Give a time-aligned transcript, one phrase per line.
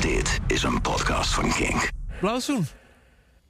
[0.00, 1.90] Dit is een podcast van Kink.
[2.20, 2.66] Blauwzoen,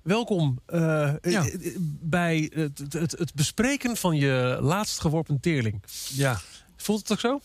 [0.03, 1.45] welkom eh, Ja.
[1.49, 5.83] eh, bij het, het, het bespreken van je laatst geworpen teerling.
[6.09, 6.41] Ja,
[6.77, 7.41] Voelt het ook zo?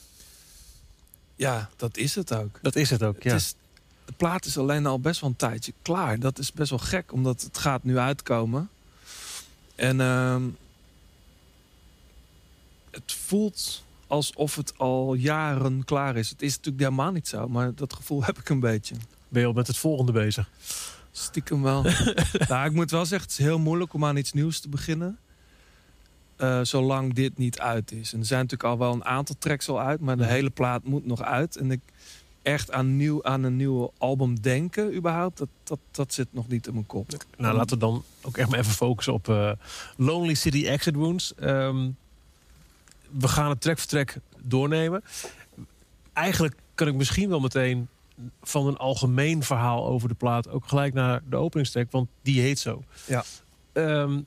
[1.35, 2.59] ja, dat is het ook.
[2.61, 3.31] Dat is het ook, ja.
[3.31, 3.55] Het is,
[4.05, 6.19] de plaat is alleen al best wel een tijdje klaar.
[6.19, 8.69] Dat is best wel gek, omdat het gaat nu uitkomen.
[9.75, 10.43] En ehm,
[12.91, 16.29] het voelt alsof het al jaren klaar is.
[16.29, 18.95] Het is natuurlijk helemaal niet zo, maar dat gevoel heb ik een beetje.
[19.29, 20.49] Ben je al met het volgende bezig?
[21.11, 21.83] Stiekem wel.
[22.47, 25.17] nou, ik moet wel zeggen, het is heel moeilijk om aan iets nieuws te beginnen.
[26.37, 28.13] eh, zolang dit niet uit is.
[28.13, 30.83] En er zijn natuurlijk al wel een aantal tracks al uit, maar de hele plaat
[30.83, 31.55] moet nog uit.
[31.55, 31.79] En ik
[32.41, 36.67] echt aan, nieuw, aan een nieuw album denken, überhaupt, dat, dat, dat zit nog niet
[36.67, 37.25] in mijn kop.
[37.37, 39.51] Nou, laten we dan ook echt maar even focussen op eh,
[39.97, 41.33] Lonely City Exit Wounds.
[41.35, 41.89] Ehm,
[43.19, 45.03] we gaan het track voor doornemen.
[46.13, 47.87] Eigenlijk kan ik misschien wel meteen
[48.41, 52.59] van een algemeen verhaal over de plaat ook gelijk naar de openingstrack, want die heet
[52.59, 52.83] zo.
[53.07, 53.23] Ja.
[53.73, 54.21] Ehm,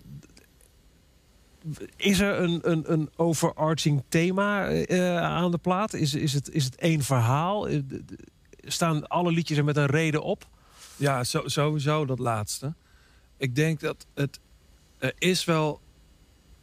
[1.97, 5.93] is er een, een, een overarching thema eh, aan de plaat?
[5.93, 7.69] Is, is, het, is het één verhaal?
[7.69, 7.81] Eh,
[8.61, 10.49] Staan alle liedjes er met een reden op?
[10.97, 12.75] Ja, zo, sowieso dat laatste.
[13.37, 14.41] Ik denk dat het
[15.19, 15.81] is wel.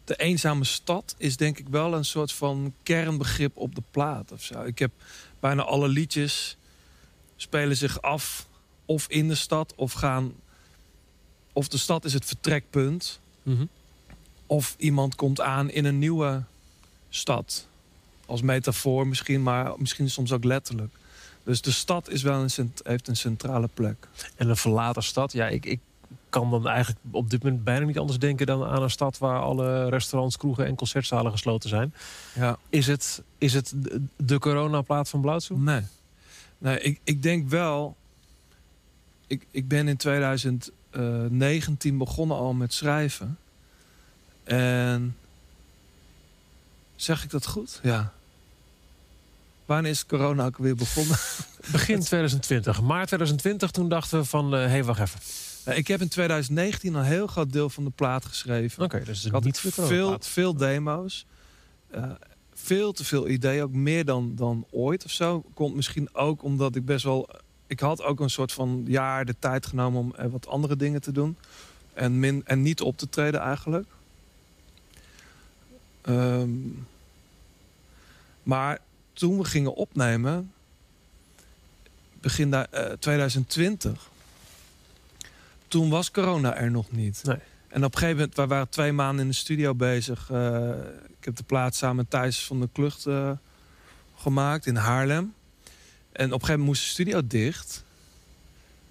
[0.05, 4.43] De eenzame stad is denk ik wel een soort van kernbegrip op de plaat of
[4.43, 4.63] zo.
[4.63, 4.91] Ik heb
[5.39, 6.57] bijna alle liedjes
[7.35, 8.47] spelen zich af
[8.85, 10.33] of in de stad of gaan.
[11.53, 13.19] Of de stad is het vertrekpunt.
[14.45, 16.43] Of iemand komt aan in een nieuwe
[17.09, 17.67] stad.
[18.25, 20.93] Als metafoor misschien, maar misschien soms ook letterlijk.
[21.43, 24.07] Dus de stad is wel een, heeft een centrale plek.
[24.35, 25.31] En een verlaten stad.
[25.31, 25.79] Ja, ik, ik
[26.39, 29.41] kan dan eigenlijk op dit moment bijna niet anders denken dan aan een stad waar
[29.41, 31.93] alle restaurants, kroegen en concertzalen gesloten zijn.
[32.33, 32.57] Ja.
[32.69, 33.73] Is het, is het
[34.17, 35.63] de, coronaplaat van Blauwzoen?
[35.63, 35.81] Nee.
[36.57, 37.95] Nee, ik, ik denk wel.
[39.27, 43.37] Ik, ik ben in 2019 begonnen al met schrijven.
[44.43, 45.15] En.
[46.95, 47.79] Zeg ik dat goed?
[47.83, 48.13] Ja.
[49.65, 51.17] Wanneer is corona ook weer begonnen?
[51.71, 55.19] Begin 2020, maart 2020, toen dachten we van, hé, hey, wacht even.
[55.65, 58.83] Nou, ik heb in 2019 een heel groot deel van de plaat geschreven.
[58.83, 61.25] Oké, dus Ik had niet veel, veel demo's.
[61.91, 62.11] Eh,
[62.53, 65.43] veel te veel ideeën, ook meer dan, dan ooit of zo.
[65.53, 67.29] Komt misschien ook omdat ik best wel...
[67.67, 71.01] Ik had ook een soort van jaar de tijd genomen om eh, wat andere dingen
[71.01, 71.37] te doen.
[71.93, 73.87] En, min, en niet op te treden eigenlijk.
[76.01, 76.49] Ehm,
[78.43, 78.79] maar
[79.13, 80.51] toen we gingen opnemen,
[82.21, 84.09] begin da- eh, 2020,
[85.75, 87.21] toen was corona er nog niet.
[87.23, 87.37] Nee.
[87.67, 90.29] En op een gegeven moment, we waren twee maanden in de studio bezig.
[90.31, 90.69] Eh,
[91.17, 93.31] ik heb de plaat samen met Thijs van de Klucht eh,
[94.15, 95.33] gemaakt in Haarlem.
[96.11, 97.83] En op een gegeven moment moest de studio dicht.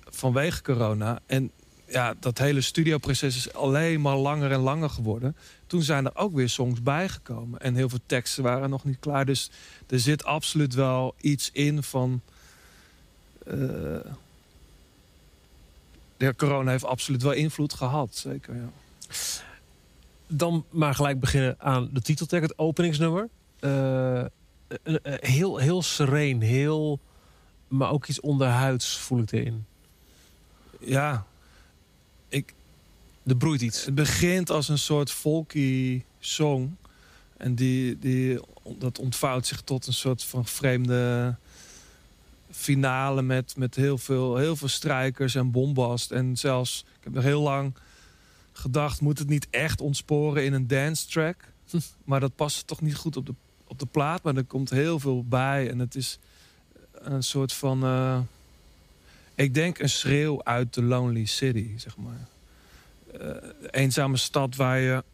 [0.05, 1.21] Vanwege corona.
[1.27, 1.51] En
[1.87, 5.37] ja, dat hele studioproces is alleen maar langer en langer geworden.
[5.67, 7.61] Toen zijn er ook weer songs bijgekomen.
[7.61, 9.27] En heel veel teksten waren nog niet klaar.
[9.27, 9.51] Dus
[9.89, 12.21] er zit absoluut wel iets in van...
[13.47, 13.57] eh,
[16.17, 18.15] de corona heeft absoluut wel invloed gehad.
[18.17, 18.71] Zeker, ja.
[20.27, 23.29] Dan maar gelijk beginnen aan de titeltrack, het openingsnummer.
[23.61, 24.27] Eh, eh,
[24.83, 26.99] eh, heel, heel sereen, heel,
[27.69, 29.67] maar ook iets onderhuids voel ik erin.
[30.81, 31.27] Ja,
[32.29, 32.55] ik,
[33.27, 33.85] Er broeit iets.
[33.85, 36.77] het begint als een soort folky song.
[37.37, 38.41] En die, die,
[38.79, 41.37] dat ontvouwt zich tot een soort van vreemde
[42.55, 46.11] finale met, met heel, veel, heel veel strijkers en bombast.
[46.11, 47.75] En zelfs, ik heb nog heel lang
[48.53, 51.37] gedacht, moet het niet echt ontsporen in een dance track?
[52.05, 53.35] Maar dat past toch niet goed op de,
[53.65, 54.23] op de plaat.
[54.23, 55.71] Maar er komt heel veel bij.
[55.71, 56.19] En het is
[56.93, 57.85] een soort van...
[57.85, 58.21] eh,
[59.35, 62.29] ik denk een schreeuw uit de Lonely City, zeg maar.
[63.21, 65.05] Eh, eenzame stad waar je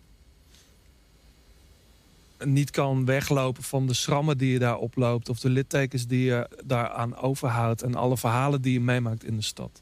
[2.44, 5.28] niet kan weglopen van de schrammen die je daar oploopt...
[5.28, 7.82] of de littekens die je daaraan overhoudt...
[7.82, 9.80] en alle verhalen die je meemaakt in de stad.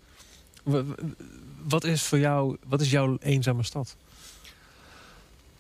[1.62, 3.96] Wat is voor jou, wat is jouw eenzame stad?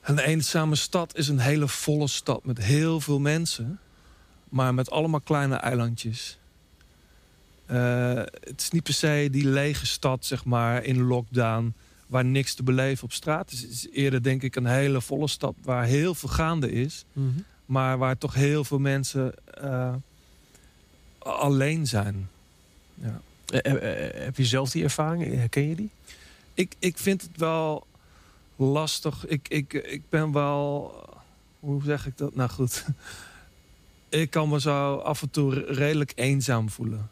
[0.00, 3.80] Een eenzame stad is een hele volle stad met heel veel mensen...
[4.48, 6.38] maar met allemaal kleine eilandjes.
[7.66, 11.74] Eh, het is niet per se die lege stad, zeg maar, in lockdown...
[12.08, 13.62] waar niks te beleven op straat is.
[13.62, 15.54] Het is eerder, denk ik, een hele volle stad...
[15.62, 17.04] waar heel veel gaande is...
[17.66, 19.94] maar waar toch heel veel mensen eh,
[21.18, 22.28] alleen zijn.
[22.94, 23.20] Ja.
[23.46, 25.34] Eh, eh, heb je zelf die ervaring?
[25.34, 25.90] Herken je die?
[26.54, 27.86] Ik, ik vind het wel
[28.56, 29.26] lastig.
[29.26, 30.94] Ik, ik, ik ben wel.
[31.60, 32.34] Hoe zeg ik dat?
[32.34, 32.84] Nou goed.
[34.10, 37.10] Ik kan me zo af en toe redelijk eenzaam voelen.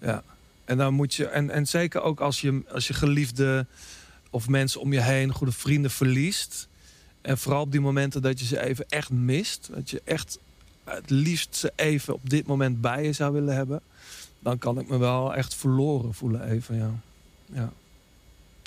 [0.00, 0.22] Ja.
[0.64, 3.66] En dan moet je, en, en zeker ook als je, als je geliefde
[4.30, 6.68] of mensen om je heen, goede vrienden verliest.
[7.20, 9.68] En vooral op die momenten dat je ze even echt mist.
[9.72, 10.38] Dat je echt
[10.84, 13.80] het liefst ze even op dit moment bij je zou willen hebben.
[14.38, 16.90] Dan kan ik me wel echt verloren voelen even, ja.
[17.52, 17.72] ja.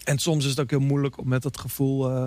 [0.03, 2.25] En soms is het ook heel moeilijk om met dat gevoel eh,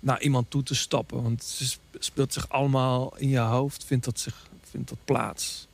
[0.00, 1.22] naar iemand toe te stappen.
[1.22, 5.66] Want het speelt zich allemaal in je hoofd, vindt dat, zich, vindt dat plaats.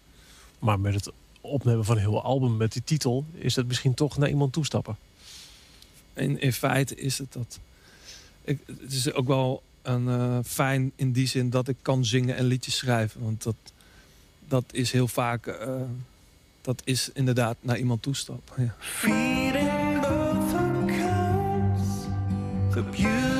[0.58, 3.24] Maar met het opnemen van een heel album met die titel...
[3.32, 4.96] is het misschien toch naar iemand toestappen?
[6.20, 7.58] In, feite is het dat.
[8.44, 12.36] Ik, het is ook wel een, uh, fijn in die zin dat ik kan zingen
[12.36, 13.22] en liedjes schrijven.
[13.22, 13.56] Want dat,
[14.48, 15.46] dat is heel vaak...
[15.46, 15.82] Uh,
[16.60, 18.62] dat is inderdaad naar iemand toestappen.
[18.62, 18.74] Ja.
[22.70, 23.39] The beauty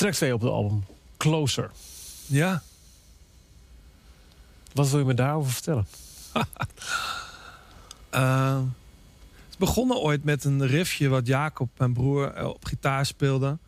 [0.00, 0.84] Track 2 op het album,
[1.16, 1.70] Closer.
[2.26, 2.62] Ja.
[4.72, 5.86] Wat wil je me daarover vertellen?
[8.14, 8.60] uh,
[9.48, 13.58] het begonnen ooit met een riffje wat Jacob, mijn broer, eh, op gitaar speelde.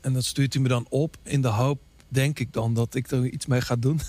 [0.00, 3.10] En dat stuurt hij me dan op in de hoop, denk ik dan, dat ik
[3.10, 4.00] er iets mee ga doen.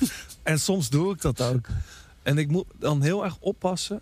[0.42, 1.66] en soms doe ik dat ook.
[2.22, 4.00] En ik moet dan heel erg oppassen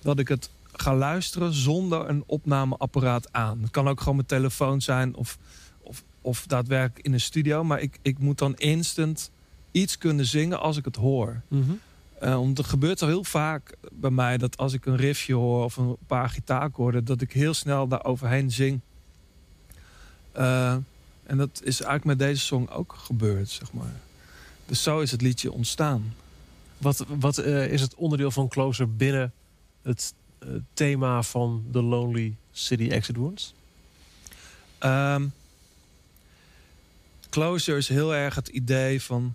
[0.00, 0.50] dat ik het
[0.82, 3.62] ga luisteren zonder een opnameapparaat aan.
[3.62, 5.38] Het kan ook gewoon mijn telefoon zijn of,
[5.80, 7.64] of, of daadwerkelijk in een studio.
[7.64, 9.30] Maar ik, ik moet dan instant
[9.70, 11.40] iets kunnen zingen als ik het hoor.
[11.48, 11.70] Mhm.
[12.22, 15.64] Uh, want er gebeurt al heel vaak bij mij dat als ik een riffje hoor
[15.64, 18.80] of een paar gitaarkoorden, dat ik heel snel daar overheen zing.
[20.36, 20.72] Uh,
[21.22, 23.92] en dat is eigenlijk met deze song ook gebeurd, zeg maar.
[24.66, 26.14] Dus zo is het liedje ontstaan.
[26.78, 29.32] Wat, wat uh, is het onderdeel van Closer binnen
[29.82, 30.14] het
[30.74, 33.54] thema van The Lonely City Exit Wounds?
[34.80, 35.32] Um,
[37.30, 39.34] Closer is heel erg het idee van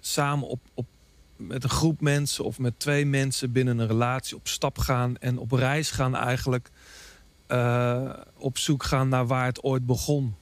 [0.00, 0.86] samen op, op
[1.36, 5.38] met een groep mensen of met twee mensen binnen een relatie op stap gaan en
[5.38, 6.70] op reis gaan eigenlijk
[7.48, 10.34] uh, op zoek gaan naar waar het ooit begon.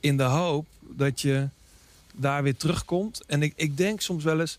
[0.00, 1.48] In de hoop dat je
[2.14, 3.24] daar weer terugkomt.
[3.26, 4.58] En ik, ik denk soms wel eens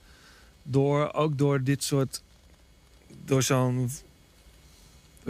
[0.63, 2.21] door ook door dit soort
[3.25, 3.89] door zo'n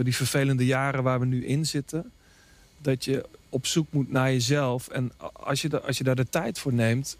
[0.04, 2.12] die vervelende jaren waar we nu in zitten,
[2.78, 4.88] dat je op zoek moet naar jezelf.
[4.88, 7.16] En als je, als je daar de tijd voor neemt,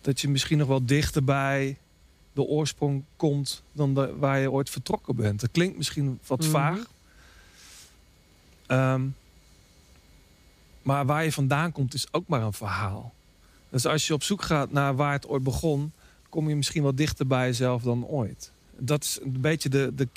[0.00, 1.76] dat je misschien nog wel dichterbij
[2.32, 5.40] de oorsprong komt dan de, waar je ooit vertrokken bent.
[5.40, 6.54] Dat klinkt misschien wat mm -hmm.
[6.54, 6.90] vaag.
[8.94, 9.14] Um,
[10.82, 13.14] maar waar je vandaan komt is ook maar een verhaal.
[13.70, 15.92] Dus als je op zoek gaat naar waar het ooit begon,
[16.28, 18.52] kom je misschien wel dichter bij jezelf dan ooit.
[18.76, 20.08] Dat is een beetje de, de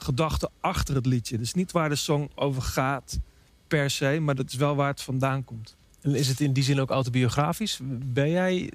[0.00, 1.38] kerngedachte achter het liedje.
[1.38, 3.18] Dus niet waar de song over gaat
[3.66, 5.76] per se, maar dat is wel waar het vandaan komt.
[6.00, 7.78] En is het in die zin ook autobiografisch?
[8.04, 8.72] Ben jij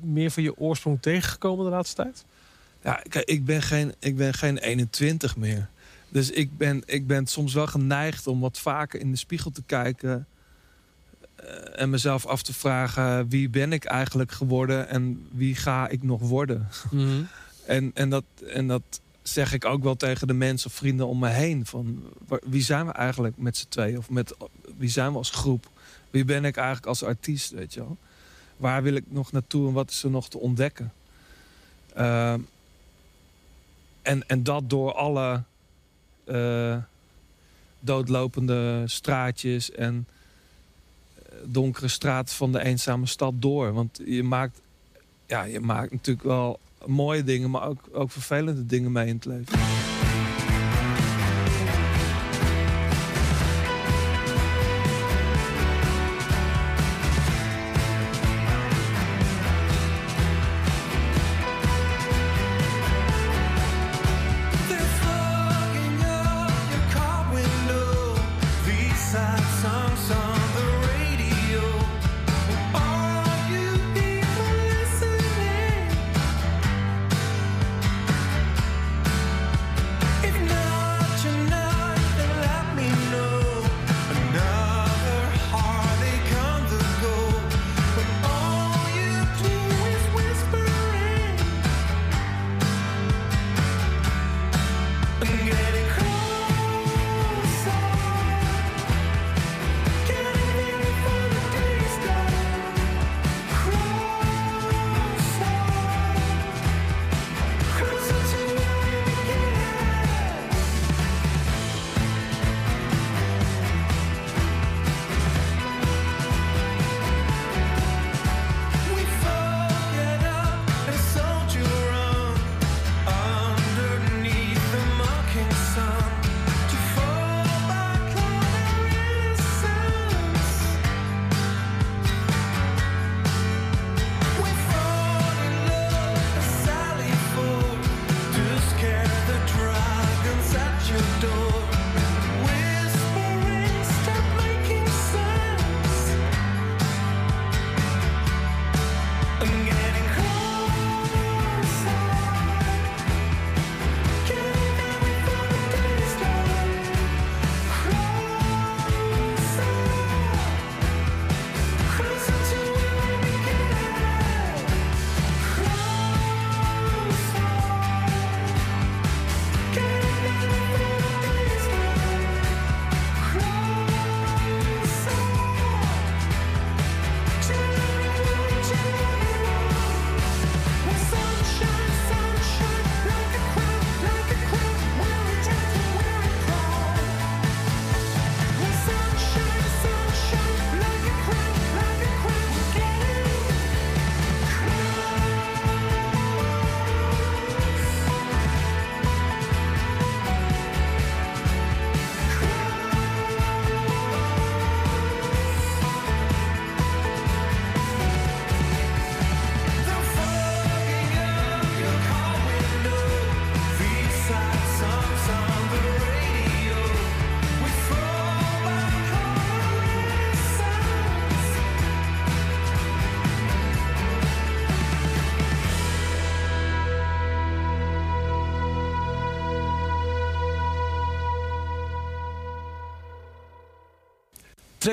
[0.00, 2.24] meer van je oorsprong tegengekomen de laatste tijd?
[2.82, 5.68] Ja, kijk, ik ben geen, ik ben geen 21 meer.
[6.08, 9.62] Dus ik ben, ik ben soms wel geneigd om wat vaker in de spiegel te
[9.66, 10.26] kijken.
[11.40, 16.02] Uh, en mezelf af te vragen: wie ben ik eigenlijk geworden en wie ga ik
[16.02, 16.68] nog worden?
[16.90, 17.28] Mm -hmm.
[17.76, 21.18] en, en, dat, en dat zeg ik ook wel tegen de mensen of vrienden om
[21.18, 21.66] me heen.
[21.66, 22.02] Van,
[22.42, 23.98] wie zijn we eigenlijk met z'n tweeën?
[23.98, 24.34] Of met,
[24.76, 25.70] wie zijn we als groep?
[26.10, 27.96] Wie ben ik eigenlijk als artiest, weet je wel?
[28.56, 30.92] Waar wil ik nog naartoe en wat is er nog te ontdekken?
[31.96, 32.32] Uh,
[34.02, 35.42] en, en dat door alle
[36.24, 36.76] uh,
[37.80, 40.06] doodlopende straatjes en
[41.44, 43.72] donkere straten van de eenzame stad door.
[43.72, 44.60] Want je maakt,
[45.26, 49.24] ja, je maakt natuurlijk wel mooie dingen, maar ook, ook vervelende dingen mee in het
[49.24, 49.91] leven.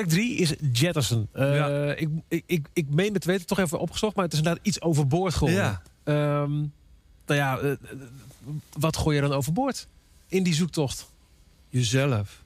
[0.00, 1.28] Track 3 is Jetterson.
[1.32, 1.94] Eh, Ja.
[1.94, 4.80] ik, ik, ik, ik meen het weten, toch even opgezocht, maar het is inderdaad iets
[4.80, 5.62] overboord geworden.
[5.62, 5.82] Ja.
[6.04, 6.50] Ehm,
[7.26, 7.78] nou ja, eh, eh,
[8.72, 9.86] wat gooi je dan overboord
[10.28, 11.10] in die zoektocht?
[11.68, 12.42] Jezelf.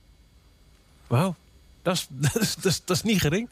[1.07, 1.35] Wauw,
[1.83, 3.49] dat is, dat, is, dat, is, dat is niet gering.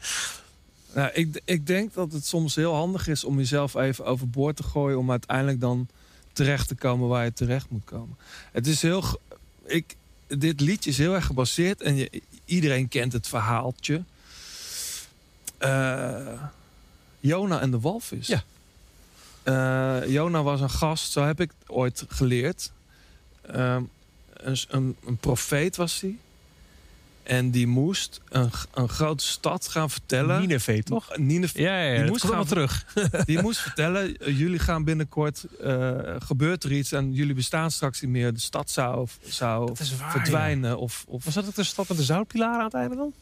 [0.95, 4.63] Nou, ik, ik denk dat het soms heel handig is om jezelf even overboord te
[4.63, 4.99] gooien...
[4.99, 5.89] om uiteindelijk dan
[6.33, 8.17] terecht te komen waar je terecht moet komen.
[8.53, 9.05] Het is heel...
[9.65, 11.81] Ik, dit liedje is heel erg gebaseerd...
[11.81, 14.05] en je, iedereen kent het verhaaltje.
[15.59, 16.43] Eh
[17.23, 18.27] Jona en de walvis.
[18.27, 18.43] Ja.
[19.43, 22.73] Eh, Jona was een gast, zo heb ik ooit geleerd.
[23.43, 23.83] Ehm,
[24.33, 26.19] een, een, een profeet was hij.
[27.23, 30.41] En die moest een, een grote stad gaan vertellen.
[30.41, 31.17] Nineveh, toch?
[31.17, 31.63] Nineveh.
[31.63, 32.85] Ja, ja, ja Die dat moest gaan- terug.
[33.25, 38.01] Die moest vertellen, eh, jullie gaan binnenkort, eh, gebeurt er iets en jullie bestaan straks
[38.01, 38.33] niet meer.
[38.35, 40.79] De stad zou, zou Dat waar, verdwijnen.
[40.79, 43.13] Of, of Was dat ook de stad met de zoutpilaar aan het einde dan?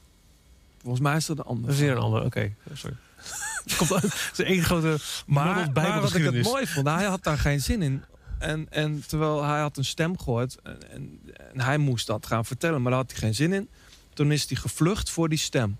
[0.82, 1.72] volgens mij is dat de Dat andere.
[1.72, 2.52] is weer een andere, oké.
[2.74, 2.96] Sorry.
[3.64, 7.22] Het komt uit- het is één grote Maar, wat ik het mooi vond, hij had
[7.24, 8.02] daar geen zin in.
[8.38, 11.20] En, en terwijl hij had een stem gehoord en, en,
[11.52, 13.68] en hij moest dat gaan vertellen, maar daar had hij geen zin in.
[14.12, 15.78] Toen is hij gevlucht voor die stem.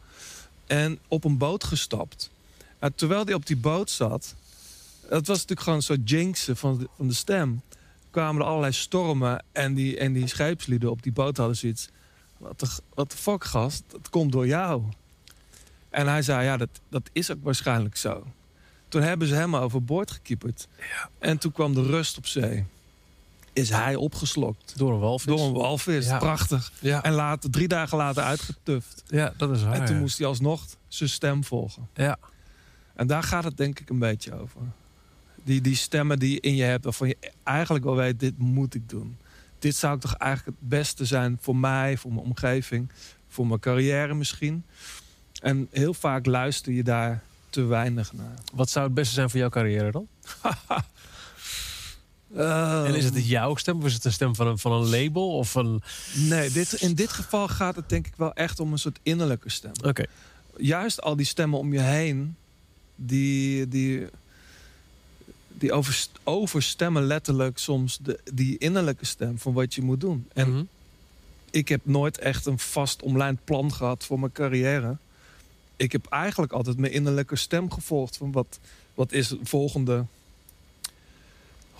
[0.67, 2.31] En op een boot gestapt.
[2.79, 4.35] En terwijl hij op die boot zat,
[5.09, 7.63] dat was natuurlijk gewoon soort jinxen van de, van de stem.
[8.11, 11.89] Kwamen er allerlei stormen en die, en die scheepslieden op die boot hadden zoiets.
[12.37, 14.83] Wat de, wat de fuck gast, dat komt door jou.
[15.89, 18.27] En hij zei, ja, dat, dat is ook waarschijnlijk zo.
[18.89, 20.69] Toen hebben ze hem overboord gekieperd.
[21.19, 22.65] En toen kwam de rust op zee.
[23.53, 24.73] Is hij opgeslokt.
[24.77, 25.27] Door een walvis.
[25.27, 26.07] Door een walvis.
[26.07, 26.19] Ja.
[26.19, 26.73] Prachtig.
[26.81, 29.03] Ja, En later, drie dagen later uitgetuft.
[29.07, 29.73] ja, dat is waar.
[29.73, 30.01] en toen ja.
[30.01, 31.89] moest hij alsnog zijn stem volgen.
[31.95, 32.19] Ja.
[32.95, 34.61] En daar gaat het denk ik een beetje over.
[35.45, 38.75] Die, die stemmen die je in je hebt, waarvan je eigenlijk wel weet, dit moet
[38.75, 39.17] ik doen.
[39.59, 42.91] Dit zou toch eigenlijk het beste zijn voor mij, voor mijn omgeving,
[43.29, 44.65] voor mijn carrière misschien.
[45.41, 48.35] En heel vaak luister je daar te weinig naar.
[48.53, 50.07] Wat zou het beste zijn voor jouw carrière dan?
[52.35, 54.89] En is het Ehm, jouw stem of is het een stem van een, van een
[54.89, 55.37] label?
[55.37, 55.83] Of een...
[56.15, 59.51] Nee, dit, in dit geval gaat het denk ik wel echt om een soort innerlijke
[59.51, 59.73] stem.
[59.85, 60.05] Oké.
[60.57, 62.37] Juist al die stemmen om je heen,
[62.97, 64.07] die, die,
[65.49, 70.27] die overs- overstemmen letterlijk soms de, die innerlijke stem van wat je moet doen.
[70.33, 70.63] En Mhm.
[71.51, 74.97] ik heb nooit echt een vast omlijnd plan gehad voor mijn carrière.
[75.77, 78.59] Ik heb eigenlijk altijd mijn innerlijke stem gevolgd van wat,
[78.95, 80.05] wat is de volgende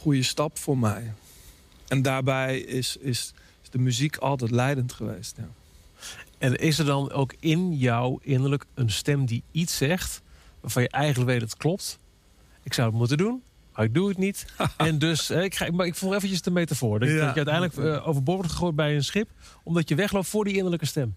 [0.01, 1.13] goede stap voor mij.
[1.89, 3.33] En daarbij is, is,
[3.63, 5.37] is de muziek altijd leidend geweest.
[5.37, 5.49] Ja.
[6.39, 10.23] En is er dan ook in jou innerlijk een stem die iets zegt...
[10.61, 11.99] waarvan je eigenlijk weet dat het klopt?
[12.63, 13.43] Ik zou het moeten doen,
[13.75, 14.47] maar ik doe het niet.
[14.77, 16.99] en dus, eh, ik, ga, maar ik volg eventjes de metafoor.
[17.01, 17.15] Dat, Ja.
[17.15, 19.29] dat je uiteindelijk eh, overboord gegooid bij een schip...
[19.63, 21.17] omdat je wegloopt voor die innerlijke stem.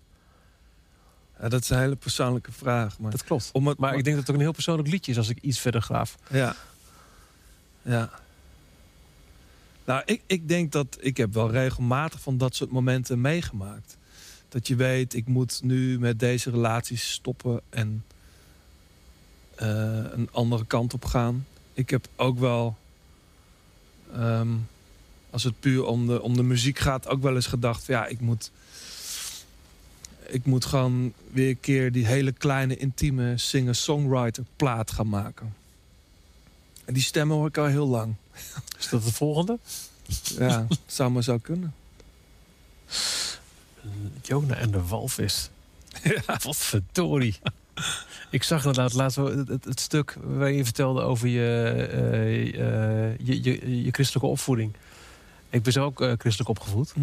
[1.39, 2.99] Ja, dat is een hele persoonlijke vraag.
[2.99, 3.49] Maar, Dat klopt.
[3.53, 5.17] om het, Maar ik denk dat het ook een heel persoonlijk liedje is...
[5.17, 6.15] als ik iets verder graaf.
[6.29, 6.55] Ja.
[7.81, 8.09] Ja.
[9.85, 13.97] Nou, ik, ik denk dat ik heb wel regelmatig van dat soort momenten meegemaakt.
[14.49, 18.03] Dat je weet, ik moet nu met deze relaties stoppen en
[19.55, 21.45] eh, een andere kant op gaan.
[21.73, 22.77] Ik heb ook wel,
[24.13, 24.51] ehm,
[25.29, 28.19] als het puur om de, om de muziek gaat, ook wel eens gedacht: ja, ik
[28.19, 28.51] moet,
[30.27, 35.55] ik moet gewoon weer een keer die hele kleine, intieme singer-songwriter plaat gaan maken.
[36.85, 38.15] En die stemmen hoor ik al heel lang.
[38.79, 39.59] Is dat de volgende?
[40.37, 41.73] Ja, zou maar zo kunnen.
[44.21, 45.49] Jona en de walvis.
[46.43, 47.39] Wat verdorie.
[48.29, 53.09] Ik zag inderdaad laatst wel het, het, het stuk waarin je vertelde over je, eh,
[53.09, 54.73] eh, je, je, je christelijke opvoeding.
[55.49, 56.93] Ik ben zo ook eh, christelijk opgevoed.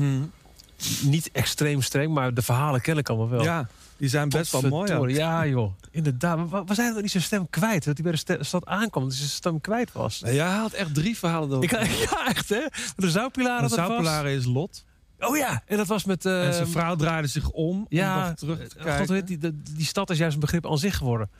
[1.02, 3.42] Niet extreem streng, maar de verhalen ken ik allemaal wel.
[3.42, 3.68] Ja,
[4.00, 5.14] die zijn best wel mooi.
[5.14, 5.72] Ja, joh.
[5.90, 6.36] Inderdaad.
[6.36, 7.84] Maar wa- was hij dan niet zijn stem kwijt?
[7.84, 10.20] Dat hij bij de stad aankwam, dat hij zijn stem kwijt was.
[10.20, 11.62] Nee, jij had echt drie verhalen door.
[11.62, 11.70] Ik,
[12.10, 12.60] ja, echt hè?
[12.96, 13.68] De zoutpilaar de.
[13.68, 14.84] Zoutpilaren is Lot.
[15.18, 16.26] Oh ja, en dat was met...
[16.26, 18.98] eh, en zijn vrouw draaide zich om Ja, om terug te eh, kijken.
[18.98, 21.30] God weet, die, die, die stad is juist een begrip aan zich geworden.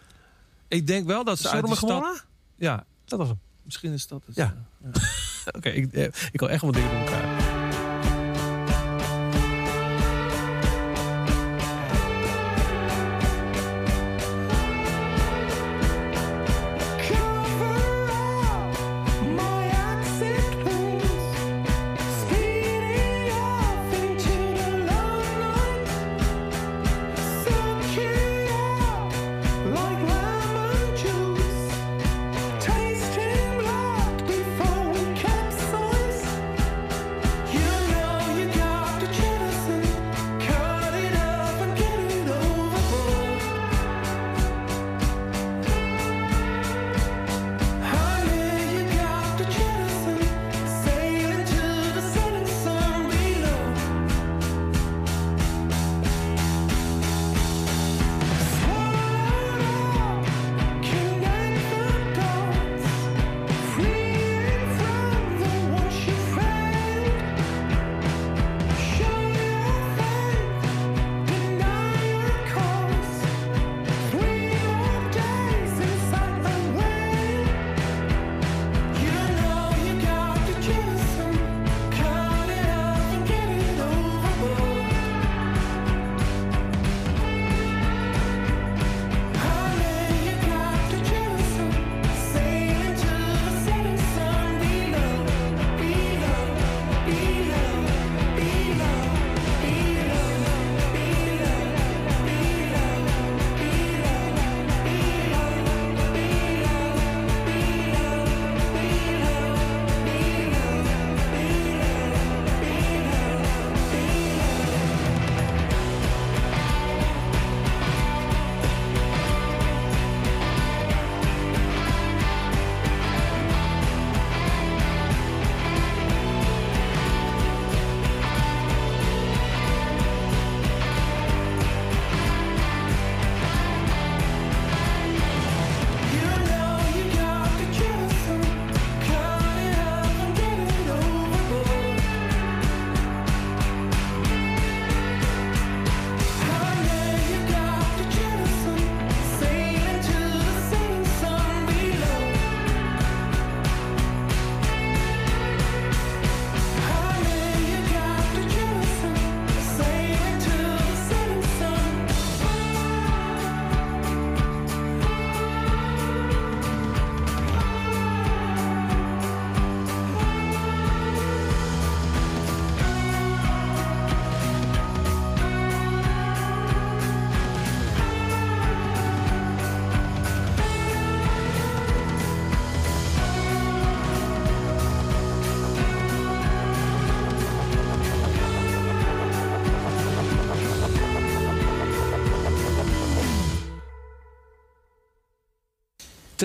[0.69, 2.27] Ik denk wel dat ze uit Sodom en stad...
[2.57, 3.39] Ja, Dat was hem.
[3.63, 4.37] misschien is dat het.
[4.37, 4.55] Ja.
[5.57, 7.60] Oké, ik, eh, ik wil echt wel dingen door elkaar.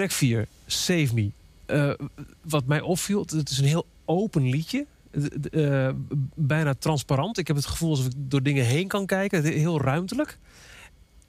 [0.05, 1.31] Track 4, Save Me.
[1.65, 1.91] Eh,
[2.41, 4.85] wat mij opviel, het is een heel open liedje.
[5.51, 5.89] Uh,
[6.35, 7.37] bijna transparant.
[7.37, 9.43] Ik heb het gevoel alsof ik door dingen heen kan kijken.
[9.43, 10.37] Heel ruimtelijk.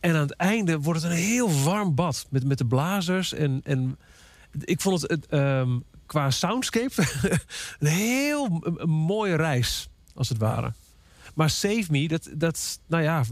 [0.00, 2.26] En aan het einde wordt het een heel warm bad.
[2.30, 3.32] Met, met de blazers.
[3.32, 3.98] En, en
[4.60, 6.92] ik vond het um, qua soundscape
[7.78, 9.88] een heel mooie reis.
[10.14, 10.72] Als het ware.
[11.34, 13.24] Maar Save Me, dat, dat nou ja...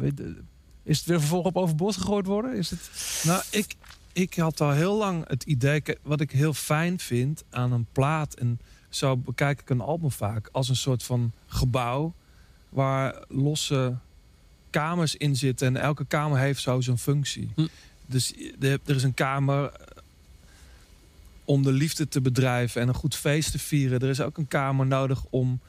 [0.85, 2.57] Is het weer vervolgens op overboord gegooid worden?
[2.57, 2.91] Is het...
[3.25, 3.77] Nou, ik,
[4.15, 5.83] ik had al heel lang het idee...
[6.03, 8.35] Wat ik heel fijn vind aan een plaat...
[8.35, 10.49] en zo bekijk ik een album vaak...
[10.53, 12.15] als een soort van gebouw...
[12.69, 13.97] waar losse
[14.71, 15.67] kamers in zitten.
[15.67, 17.51] En elke kamer heeft zo zijn functie.
[17.55, 17.67] Hm.
[18.07, 19.87] Dus er is een kamer eh,
[21.45, 24.01] om de liefde te bedrijven en een goed feest te vieren.
[24.01, 25.61] Er is ook een kamer nodig om,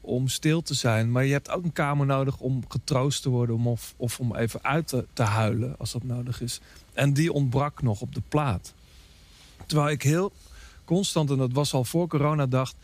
[0.00, 1.12] om stil te zijn.
[1.12, 3.54] Maar je hebt ook een kamer nodig om getroost te worden.
[3.54, 6.60] Om of, of om even uit te, te huilen als dat nodig is.
[6.96, 8.74] En die ontbrak nog op de plaat.
[9.66, 10.32] Terwijl ik heel
[10.84, 12.74] constant, en dat was al voor corona, dacht...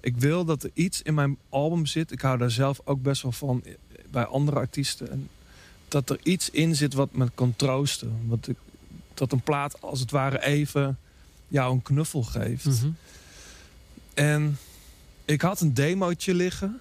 [0.00, 2.12] ik wil dat er iets in mijn album zit.
[2.12, 3.64] Ik hou daar zelf ook best wel van
[4.10, 5.10] bij andere artiesten.
[5.10, 5.28] En
[5.88, 8.20] dat er iets in zit wat me kan troosten.
[8.26, 8.56] Wat ik,
[9.14, 10.98] dat een plaat als het ware even
[11.48, 12.64] jou een knuffel geeft.
[12.64, 12.90] Mhm.
[14.14, 14.58] En
[15.24, 16.80] ik had een demootje liggen.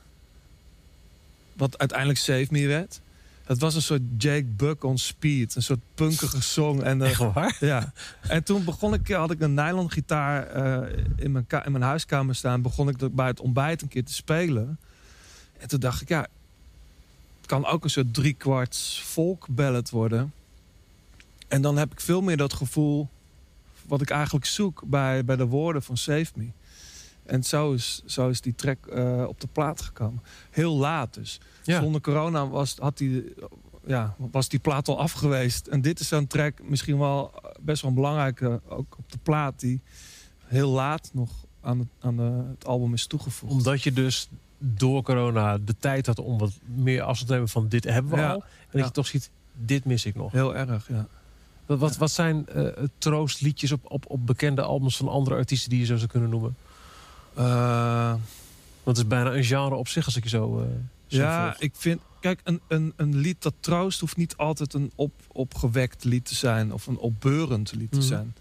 [1.53, 2.99] Wat uiteindelijk Save Me werd.
[3.45, 5.55] Het was een soort Jake Buck on speed.
[5.55, 6.81] Een soort punkige song.
[6.81, 7.57] En, uh, Echt waar?
[7.59, 7.93] Ja.
[8.21, 12.35] En toen begon ik, had ik een nylon gitaar uh, in, mijn in mijn huiskamer
[12.35, 12.61] staan.
[12.61, 14.79] Begon ik bij het ontbijt een keer te spelen.
[15.57, 16.27] En toen dacht ik, ja,
[17.37, 20.33] het kan ook een soort driekwarts folk ballad worden.
[21.47, 23.09] En dan heb ik veel meer dat gevoel
[23.87, 26.47] wat ik eigenlijk zoek bij, bij de woorden van Save Me.
[27.25, 30.21] En zo is, zo is die track uh, op de plaat gekomen.
[30.51, 31.39] Heel laat dus.
[31.63, 31.81] Ja.
[31.81, 33.33] Zonder corona was, had die,
[33.85, 35.67] ja, was die plaat al afgeweest.
[35.67, 39.59] En dit is zo'n track misschien wel best wel een belangrijke, ook op de plaat...
[39.59, 39.81] die
[40.45, 43.53] heel laat nog aan het, aan de, het album is toegevoegd.
[43.53, 47.67] Omdat je dus door corona de tijd had om wat meer afstand te nemen van
[47.67, 48.43] dit hebben we al.
[48.43, 50.31] En dat je toch ziet, dit mis ik nog.
[50.31, 51.07] Heel erg, ja.
[51.65, 55.79] Wat, wat, wat zijn uh, troostliedjes op, op, op bekende albums van andere artiesten die
[55.79, 56.55] je zo zou kunnen noemen?
[57.37, 58.13] Uh,
[58.83, 60.59] het is bijna een genre op zich als ik je zo.
[60.59, 60.67] Uh,
[61.07, 62.01] ja, ik vind.
[62.19, 66.35] Kijk, een, een, een lied dat troost hoeft niet altijd een op, opgewekt lied te
[66.35, 68.07] zijn of een opbeurend lied te mhm.
[68.07, 68.35] zijn.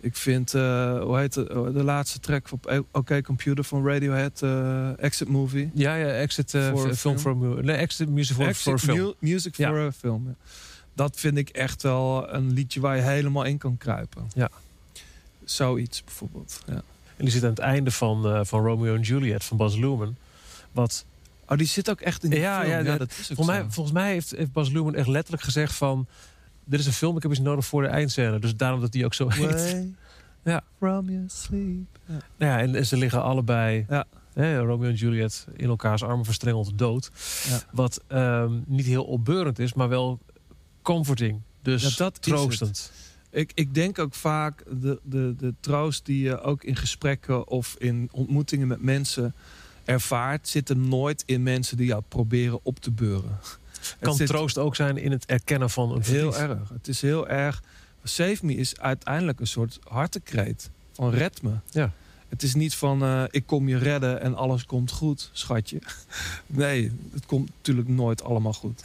[0.00, 4.40] Ik vind, uh, hoe heet het, oh, de laatste track op OK Computer van Radiohead,
[4.42, 5.70] uh, Exit Movie.
[5.74, 9.14] Ja, ja, Exit uh, for film for Nee, Exit Music for, exit, for Film.
[9.18, 10.24] music for a Film.
[10.26, 10.34] Ja.
[10.94, 14.30] Dat vind ik echt wel een liedje waar je helemaal in kan kruipen.
[14.34, 14.50] Ja.
[15.44, 16.82] Zoiets bijvoorbeeld, ja.
[17.20, 20.16] En die zit aan het einde van, van Romeo en Juliet van Bas Luhrmann.
[20.72, 21.04] Wat
[21.46, 22.70] Oh, die zit ook echt in die ja, film.
[22.70, 25.74] Ja, ja, dat is volgens, mij, volgens mij heeft, heeft Bas Luhrmann echt letterlijk gezegd
[25.74, 26.06] van
[26.64, 28.38] dit is een film, ik heb iets nodig voor de eindscène.
[28.38, 29.86] Dus daarom dat die ook zo heet.
[30.44, 30.62] Ja.
[30.78, 31.98] From your sleep.
[32.04, 32.18] Ja.
[32.36, 34.04] Nou ja, en, ze liggen allebei, ja.
[34.32, 37.10] hè, Romeo en Juliet, in elkaars armen verstrengeld dood.
[37.48, 37.60] Ja.
[37.72, 40.18] Wat um, niet heel opbeurend is, maar wel
[40.82, 41.40] comforting.
[41.62, 42.92] Dus dat troostend.
[43.30, 47.76] Ik, ik denk ook vaak de, de, de troost die je ook in gesprekken of
[47.78, 49.34] in ontmoetingen met mensen
[49.84, 53.38] ervaart, zit er nooit in mensen die jou proberen op te beuren
[54.00, 56.36] kan troost ook zijn in het erkennen van een verlies.
[56.36, 56.68] Heel erg.
[56.68, 57.62] Het is heel erg.
[58.04, 61.52] Save Me is uiteindelijk een soort hartekreet van red me.
[61.70, 61.92] Ja.
[62.28, 65.78] Het is niet van uh, ik kom je redden en alles komt goed, schatje.
[66.46, 68.80] Nee, het komt natuurlijk nooit allemaal goed.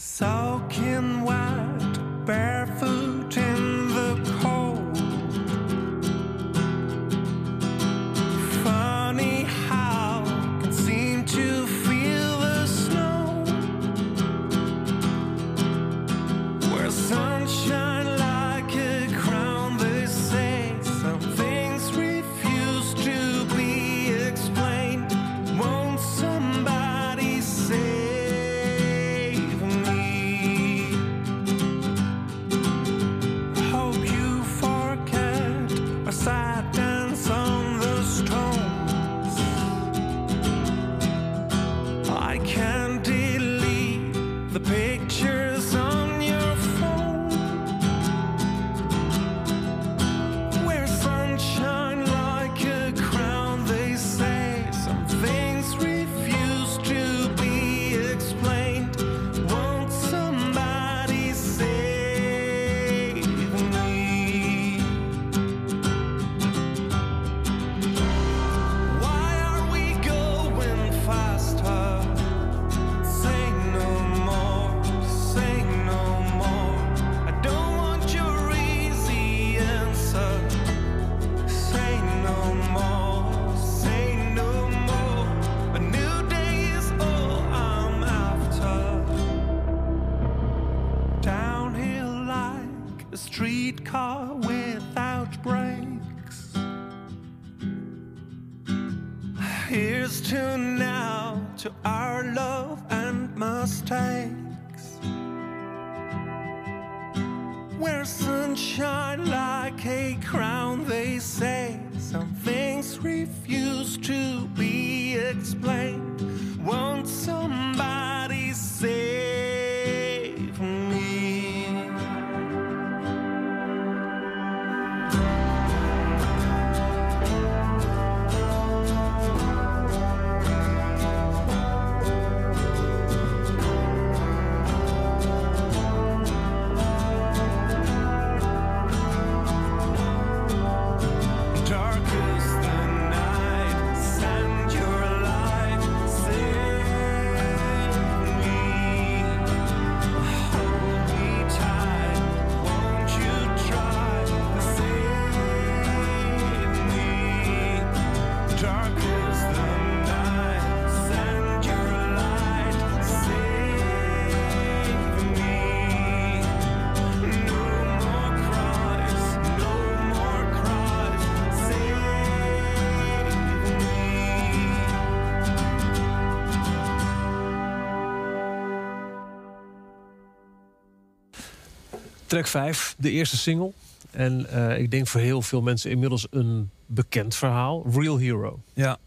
[182.35, 183.71] Track 5, de eerste single.
[184.11, 187.85] En eh, ik denk voor heel veel mensen inmiddels een bekend verhaal.
[187.91, 188.59] Real Hero.
[188.73, 188.97] Ja.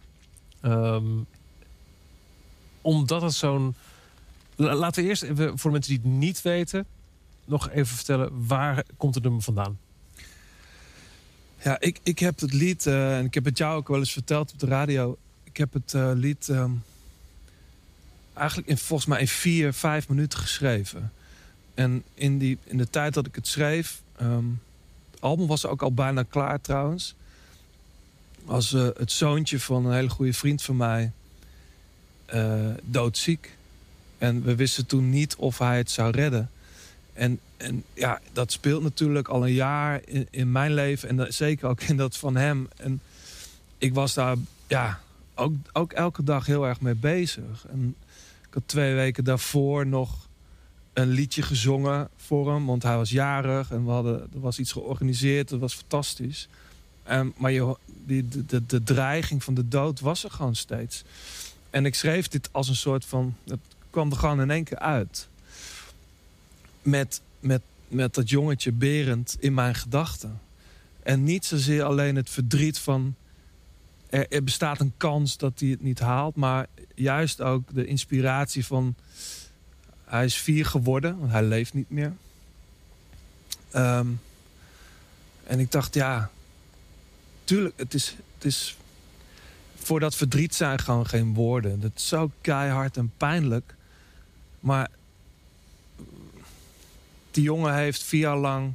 [0.61, 1.05] Ehm,
[2.81, 3.75] omdat het zo'n...
[4.57, 6.87] La- Laten we eerst, even, voor mensen die het niet weten...
[7.45, 9.79] nog even vertellen, waar komt het nummer vandaan?
[11.63, 14.13] Ja, ik, ik heb het lied, eh, en ik heb het jou ook wel eens
[14.13, 15.17] verteld op de radio.
[15.45, 16.73] Ik heb het eh, lied ehm,
[18.35, 21.13] eigenlijk in, volgens mij in vier, vijf minuten geschreven.
[21.79, 24.45] En in, die, in de tijd dat ik het schreef, ehm,
[25.11, 27.15] het album was ook al bijna klaar trouwens.
[28.45, 31.13] Was eh, het zoontje van een hele goede vriend van mij
[32.25, 33.57] eh, doodziek.
[34.19, 36.51] En we wisten toen niet of hij het zou redden.
[37.13, 41.09] En, en ja, dat speelt natuurlijk al een jaar in, in mijn leven.
[41.09, 42.69] En zeker ook in dat van hem.
[42.77, 43.01] En
[43.79, 44.37] ik was daar
[44.67, 45.01] ja,
[45.35, 47.67] ook, ook elke dag heel erg mee bezig.
[47.71, 47.95] En
[48.49, 50.28] ik had twee weken daarvoor nog
[50.99, 52.67] een liedje gezongen voor hem.
[52.67, 55.49] Want hij was jarig en we hadden, er was iets georganiseerd.
[55.49, 56.49] Dat was fantastisch.
[57.03, 61.05] En, maar je, die, de, de, de dreiging van de dood was er gewoon steeds.
[61.71, 63.37] En ik schreef dit als een soort van...
[63.45, 63.59] Het
[63.91, 65.29] kwam er gewoon in één keer uit
[66.83, 70.41] met, met, met dat jongetje Berend in mijn gedachten.
[71.03, 73.15] En niet zozeer alleen het verdriet van...
[74.11, 76.37] Er, er bestaat een kans dat hij het niet haalt.
[76.37, 78.95] Maar juist ook de inspiratie van...
[80.09, 82.13] Hij is vier geworden, want hij leeft niet meer.
[83.71, 84.07] Ehm,
[85.47, 86.31] en ik dacht, ja...
[87.45, 88.77] Tuurlijk, het is, het is...
[89.75, 91.81] Voor dat verdriet zijn gewoon geen woorden.
[91.81, 93.75] Dat is zo keihard en pijnlijk.
[94.61, 94.89] Maar
[97.31, 98.73] die jongen heeft vier jaar lang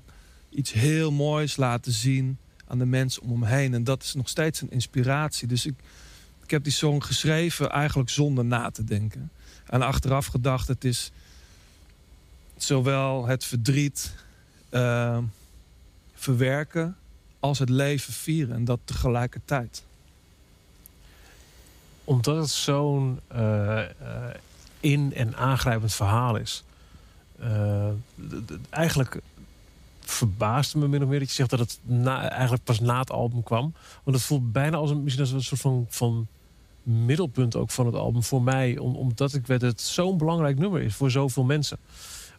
[0.50, 3.74] iets heel moois laten zien aan de mensen om hem heen.
[3.74, 5.48] En dat is nog steeds een inspiratie.
[5.48, 5.76] Dus ik,
[6.44, 9.32] ik heb die song geschreven eigenlijk zonder na te denken.
[9.66, 11.12] En achteraf gedacht, het is
[12.64, 14.14] zowel het verdriet
[14.70, 15.18] eh,
[16.14, 16.96] verwerken
[17.40, 18.56] als het leven vieren.
[18.56, 19.84] En dat tegelijkertijd.
[22.04, 23.90] Omdat het zo'n eh, eh,
[24.80, 26.64] in- en aangrijpend verhaal is.
[27.40, 27.88] eh,
[28.70, 29.20] eigenlijk
[30.00, 31.80] verbaasde me min of meer dat je zegt dat het
[32.30, 33.74] eigenlijk pas na het album kwam.
[34.04, 36.28] Want het voelt bijna als een, misschien als een soort van, van
[36.84, 38.78] middelpunt ook van het album voor mij.
[38.78, 41.78] Om, omdat ik weet dat het zo'n belangrijk nummer is voor zoveel mensen.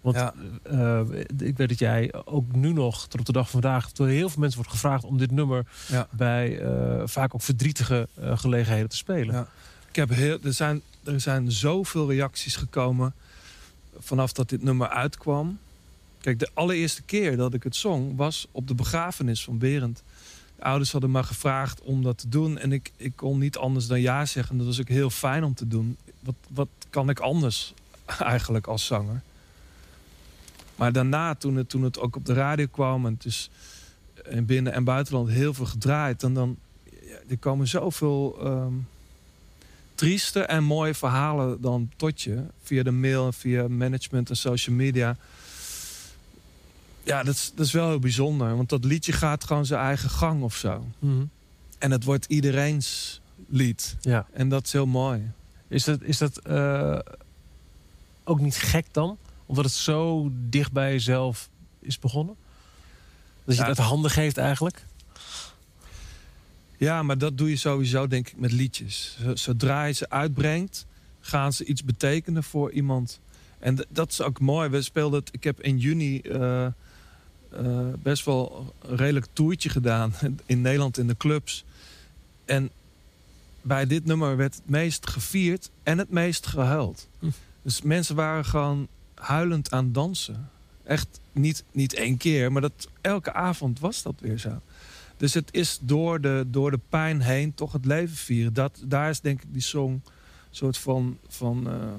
[0.04, 0.34] Want Ja.
[0.62, 1.00] eh,
[1.38, 4.28] ik weet dat jij ook nu nog, tot op de dag van vandaag, door heel
[4.28, 6.08] veel mensen wordt gevraagd om dit nummer Ja.
[6.10, 9.34] bij eh, vaak ook verdrietige eh, gelegenheden te spelen.
[9.34, 9.48] Ja.
[9.88, 13.14] Ik heb heel, er, zijn, er zijn zoveel reacties gekomen
[13.98, 15.58] vanaf dat dit nummer uitkwam.
[16.20, 20.02] Kijk, de allereerste keer dat ik het zong was op de begrafenis van Berend.
[20.56, 22.58] De ouders hadden me gevraagd om dat te doen.
[22.58, 24.56] En ik, ik kon niet anders dan ja zeggen.
[24.56, 25.96] Dat was ook heel fijn om te doen.
[26.20, 27.74] Wat, wat kan ik anders
[28.18, 29.22] eigenlijk als zanger?
[30.76, 33.06] Maar daarna, toen het, toen het ook op de radio kwam...
[33.06, 33.50] en het is
[34.28, 36.22] in binnen- en buitenland heel veel gedraaid...
[36.22, 38.72] en dan ja, er komen zoveel ehm,
[39.94, 42.44] trieste en mooie verhalen dan tot je.
[42.62, 45.16] Via de mail en via management en social media.
[47.02, 48.56] Ja, dat is, dat is wel heel bijzonder.
[48.56, 50.86] Want dat liedje gaat gewoon zijn eigen gang of zo.
[50.98, 51.24] Mhm.
[51.78, 53.96] En het wordt iedereens lied.
[54.00, 54.26] ja.
[54.32, 55.30] En dat is heel mooi.
[55.68, 56.98] Is dat, is dat eh,
[58.24, 59.18] ook niet gek dan?
[59.46, 61.48] Omdat het zo dicht bij jezelf
[61.80, 62.36] is begonnen?
[63.44, 63.68] Dat je Ja.
[63.68, 64.86] het uit handen geeft eigenlijk?
[66.76, 69.18] Ja, maar dat doe je sowieso denk ik met liedjes.
[69.34, 70.86] Zodra je ze uitbrengt,
[71.20, 73.20] gaan ze iets betekenen voor iemand.
[73.58, 74.68] En dat is ook mooi.
[74.68, 76.72] We speelden het, ik heb in juni eh, eh,
[77.98, 80.12] best wel een redelijk toertje gedaan
[80.46, 81.64] in Nederland in de clubs.
[82.44, 82.70] En
[83.62, 87.08] bij dit nummer werd het meest gevierd en het meest gehuild.
[87.18, 87.26] Hm.
[87.62, 90.50] Dus mensen waren gewoon huilend aan dansen.
[90.82, 94.60] Echt niet, niet één keer, maar dat, elke avond was dat weer zo.
[95.16, 98.52] Dus het is door de, door de pijn heen toch het leven vieren.
[98.52, 100.02] Dat, daar is denk ik die song een
[100.50, 101.92] soort van, van eh,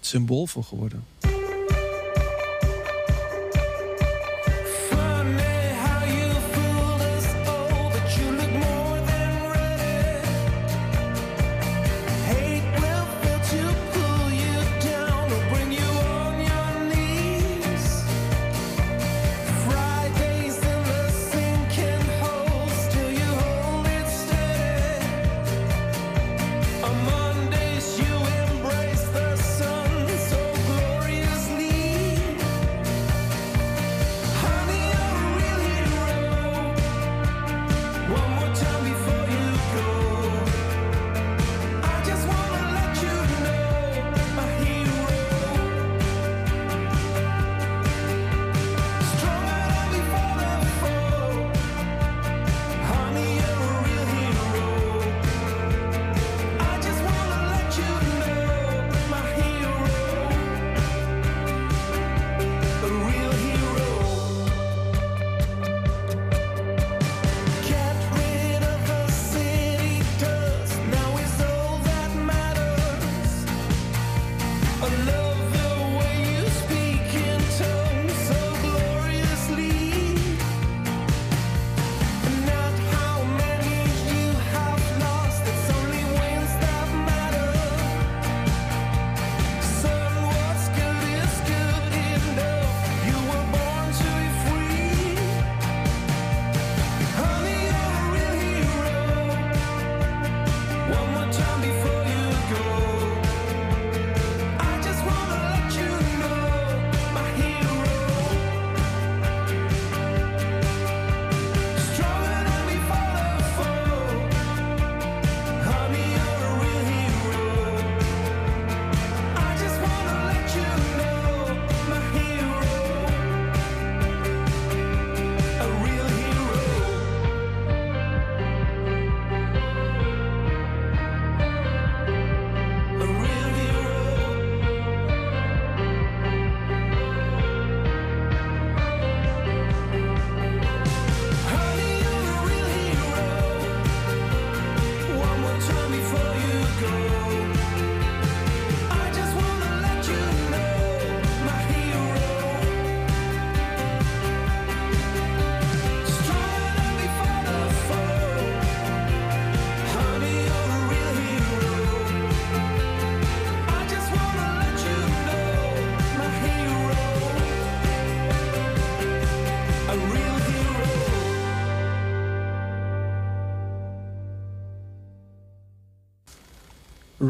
[0.00, 1.04] symbool voor geworden.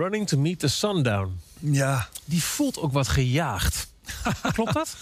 [0.01, 1.41] Running to Meet the Sundown.
[1.59, 2.09] Ja.
[2.25, 3.93] Die voelt ook wat gejaagd.
[4.53, 4.97] Klopt dat?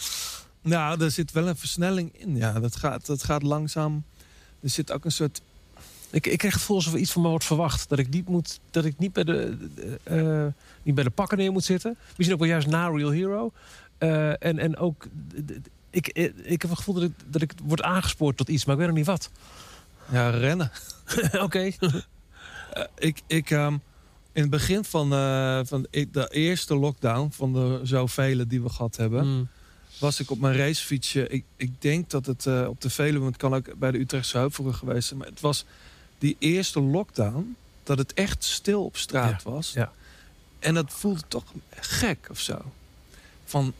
[0.61, 2.36] Nou, er zit wel een versnelling in.
[2.36, 4.05] Ja, dat gaat, dat gaat langzaam.
[4.61, 5.40] Er zit ook een soort
[6.11, 7.88] Ik, ik krijg het gevoel alsof er iets van me wordt verwacht.
[7.88, 9.57] Dat ik niet, moet, dat ik niet, bij, de,
[10.05, 11.96] eh, eh, niet bij de pakken neer moet zitten.
[12.16, 13.53] Misschien ook wel juist na Real Hero.
[13.99, 15.07] Eh, en, en ook,
[15.90, 18.74] ik, ik, ik heb het gevoel dat ik, dat ik word aangespoord tot iets, maar
[18.74, 19.30] ik weet nog niet wat.
[20.11, 20.70] ja, rennen.
[21.46, 21.70] Oké.
[22.99, 23.76] Ik, ik, ehm,
[24.33, 28.97] in het begin van, eh, van de eerste lockdown, van de zoveel die we gehad
[28.97, 29.49] hebben, Mm.
[29.99, 31.29] was ik op mijn racefietsje.
[31.29, 34.37] Ik, ik denk dat het eh, op de Veluwe, het kan ook bij de Utrechtse
[34.39, 35.64] Heuvelrug geweest zijn, maar het was
[36.18, 39.72] die eerste lockdown dat het echt stil op straat was.
[39.72, 39.93] ja.
[40.59, 42.59] En dat voelde toch gek of zo.
[43.45, 43.72] Van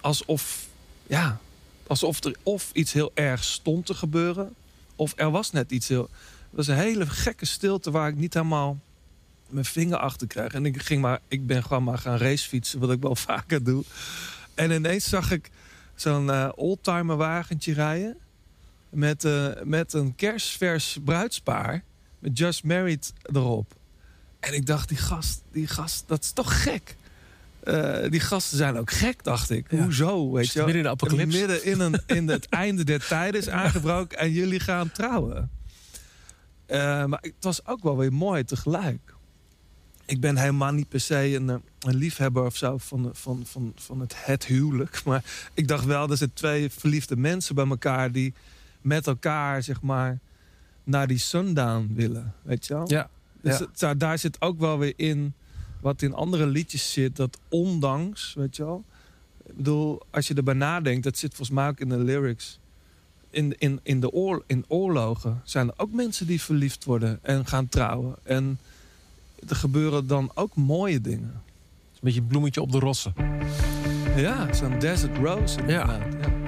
[0.00, 0.66] alsof,
[1.06, 1.40] ja,
[1.86, 4.54] alsof er of iets heel erg stond te gebeuren,
[4.96, 6.02] of er was net iets heel.
[6.02, 8.78] Het was een hele gekke stilte waar ik niet helemaal
[9.56, 10.52] mijn vinger achter krijg.
[10.52, 13.84] En ik, ging maar, ik ben gewoon maar gaan racefietsen, wat ik wel vaker doe.
[14.54, 15.50] En ineens zag ik
[15.94, 18.16] zo'n eh, oldtimer wagentje rijden.
[18.88, 21.82] Met, eh, met een kerstvers bruidspaar.
[22.18, 23.74] Met Just Married erop.
[24.40, 26.96] En ik dacht, die gast, die gast, dat is toch gek?
[27.60, 29.70] Eh, die gasten zijn ook gek, dacht ik.
[29.70, 29.82] Ja.
[29.82, 31.38] Hoezo, weet je midden in de apocalypse.
[31.38, 35.50] Midden in, een, in het einde der tijden is aangebroken en jullie gaan trouwen.
[37.08, 39.15] Maar het was ook wel weer mooi tegelijk.
[40.06, 43.72] Ik ben helemaal niet per se een, eh, een liefhebber of zo van, van, van,
[43.76, 45.02] van het, het huwelijk.
[45.04, 48.12] Maar ik dacht wel, er zijn twee verliefde mensen bij elkaar...
[48.12, 48.34] die
[48.80, 50.18] met elkaar, zeg maar,
[50.84, 52.34] naar die sundown willen.
[52.42, 52.84] Weet je wel?
[52.90, 53.10] Ja.
[53.40, 53.64] Dus Ja.
[53.64, 55.34] het- daar- daar zit ook wel weer in
[55.80, 57.16] wat in andere liedjes zit.
[57.16, 58.84] Dat ondanks, weet je wel.
[59.46, 62.58] Ik bedoel, als je erbij nadenkt, dat zit volgens mij ook in de lyrics.
[63.30, 67.46] In, in, in, de oor, in oorlogen zijn er ook mensen die verliefd worden en
[67.46, 68.16] gaan trouwen.
[68.22, 68.58] En
[69.50, 71.42] er gebeuren dan ook mooie dingen.
[71.92, 73.14] Een beetje bloemetje op de rossen.
[74.16, 75.60] Ja, zo'n desert rose.
[75.60, 76.02] inderdaad.
[76.20, 76.28] Ja.
[76.28, 76.45] We're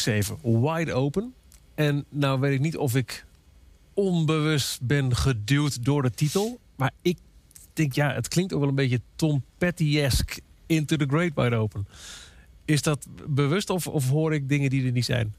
[0.00, 1.34] 7, Wide Open.
[1.74, 3.24] En nou weet ik niet of ik
[3.94, 6.58] onbewust ben geduwd door de titel.
[6.76, 7.18] Maar ik
[7.72, 10.40] denk, ja, het klinkt ook wel een beetje Tom Petty-esque.
[10.66, 11.86] Into the Great Wide Open.
[12.64, 15.34] Is dat bewust of, of hoor ik dingen die er niet zijn?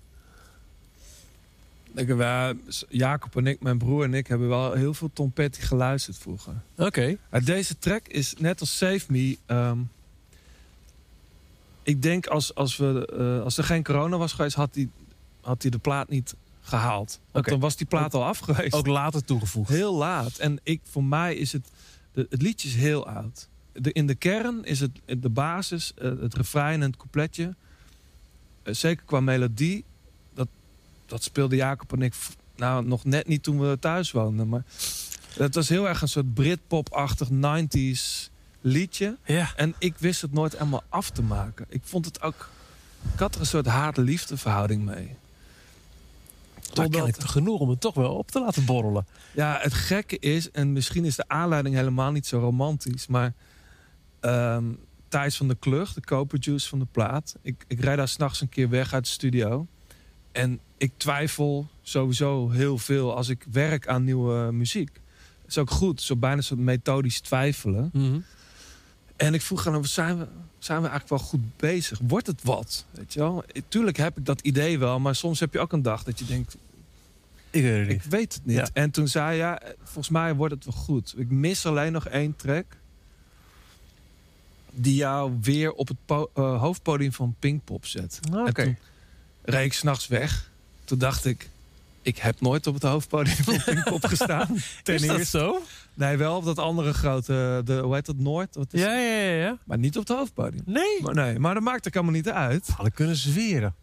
[1.95, 2.53] Ik wel-
[2.89, 6.53] Jacob en ik, mijn broer en ik, hebben wel heel veel Tom Petty geluisterd vroeger.
[6.77, 7.17] Oké.
[7.29, 9.37] Maar deze track is net als Save Me.
[9.45, 9.77] ehm,
[11.85, 14.89] ik denk als, als, we, eh, als er geen corona was geweest, had hij
[15.45, 17.19] had hij de plaat niet gehaald.
[17.31, 18.73] Want dan was die plaat al af geweest.
[18.73, 19.69] Ook later toegevoegd.
[19.69, 20.37] Heel laat.
[20.37, 21.71] En ik, voor mij is het...
[22.11, 23.49] De, het liedje is heel oud.
[23.71, 27.55] De, in de kern is het de basis, eh, het refrein en het coupletje.
[28.63, 29.83] eh, zeker qua melodie.
[30.33, 30.47] Dat,
[31.05, 32.13] dat speelde Jacob en ik
[32.55, 34.49] nou, nog net niet toen we thuis woonden.
[34.49, 34.63] Maar
[35.33, 38.24] het was heel erg een soort Britpop-achtig 90s
[38.65, 39.17] liedje.
[39.25, 39.51] Ja.
[39.55, 41.65] En ik wist het nooit helemaal af te maken.
[41.69, 42.49] Ik vond het ook...
[43.13, 45.15] Ik had er een soort haat-liefde verhouding mee.
[46.73, 49.05] Kennelijk genoeg om het toch wel op te laten borrelen.
[49.31, 53.33] Ja, het gekke is, en misschien is de aanleiding helemaal niet zo romantisch, maar
[54.19, 54.65] ehm
[55.07, 58.49] Thijs van de Klug, de co-producer van de plaat, ik, ik rijd daar s'nachts een
[58.49, 59.67] keer weg uit de studio.
[60.31, 64.89] En ik twijfel sowieso heel veel als ik werk aan nieuwe muziek.
[65.41, 67.89] Het is ook goed, zo bijna zo'n methodisch twijfelen.
[67.93, 68.19] Mhm.
[69.15, 70.27] En ik vroeg aan hem, zijn we,
[70.59, 71.99] zijn we eigenlijk wel goed bezig?
[72.07, 72.85] Wordt het wat?
[72.91, 73.43] Weet je wel?
[73.45, 76.19] Eh, Tuurlijk heb ik dat idee wel, maar soms heb je ook een dag dat
[76.19, 76.57] je denkt,
[77.49, 78.07] Ik weet het ik niet.
[78.07, 78.55] weet het niet.
[78.57, 78.67] Ja.
[78.73, 81.13] En toen zei hij, ja, volgens mij wordt het wel goed.
[81.17, 82.65] Ik mis alleen nog één track.
[84.71, 85.97] Die jou weer op het
[86.33, 88.19] eh, hoofdpodium van Pinkpop zet.
[88.33, 88.63] Oké.
[88.63, 88.77] toen
[89.41, 90.51] reed ik s'nachts weg.
[90.83, 91.49] Toen dacht ik,
[92.05, 94.47] ik heb nooit op het hoofdpodium van Pinkpop gestaan.
[94.83, 95.37] Ten Is dat eerste.
[95.37, 95.61] zo?
[95.93, 98.55] Nee, wel op dat andere grote, de, hoe heet dat, Noord?
[98.55, 99.57] Wat is Ja, ja, ja, ja.
[99.65, 100.63] Maar niet op het hoofdpodium.
[100.65, 101.01] Nee.
[101.01, 102.67] Maar, nee, maar dat maakt er helemaal niet uit.
[102.67, 103.75] Hadden kunnen zweren.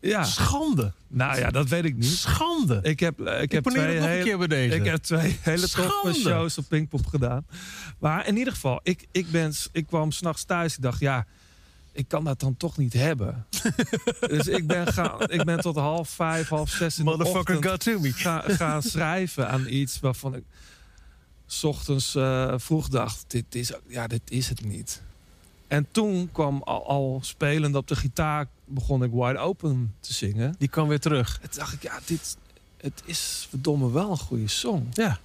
[0.00, 0.92] Ja, Schande.
[1.08, 2.04] nou ja, dat weet ik niet.
[2.04, 2.78] Schande.
[2.82, 4.76] Ik heb, eh, ik Ik heb twee een hele, keer bij deze.
[4.76, 7.46] Ik heb twee hele toffe shows op Pinkpop gedaan.
[7.98, 10.74] Maar in ieder geval, ik, ik, ben, ik kwam s'nachts thuis.
[10.76, 11.26] Ik dacht, ja,
[11.94, 13.46] ik kan dat dan toch niet hebben.
[14.20, 17.70] dus ik ben, gaan, ik ben tot half vijf, half zes in de Motherfucker ochtend
[17.70, 18.12] got to me.
[18.12, 20.42] ga, gaan schrijven aan iets waarvan ik...
[21.46, 25.02] s ochtends eh, vroeg dacht, dit is, ja, dit is het niet.
[25.68, 28.46] En toen kwam al, al spelend op de gitaar...
[28.64, 30.54] begon ik Wide Open te zingen.
[30.58, 31.38] Die kwam weer terug.
[31.42, 32.36] En toen dacht ik, ja, dit,
[32.76, 34.88] het is verdomme wel een goede song.
[34.92, 35.18] Ja.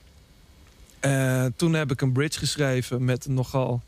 [1.00, 3.82] Eh, toen heb ik een bridge geschreven met een nogal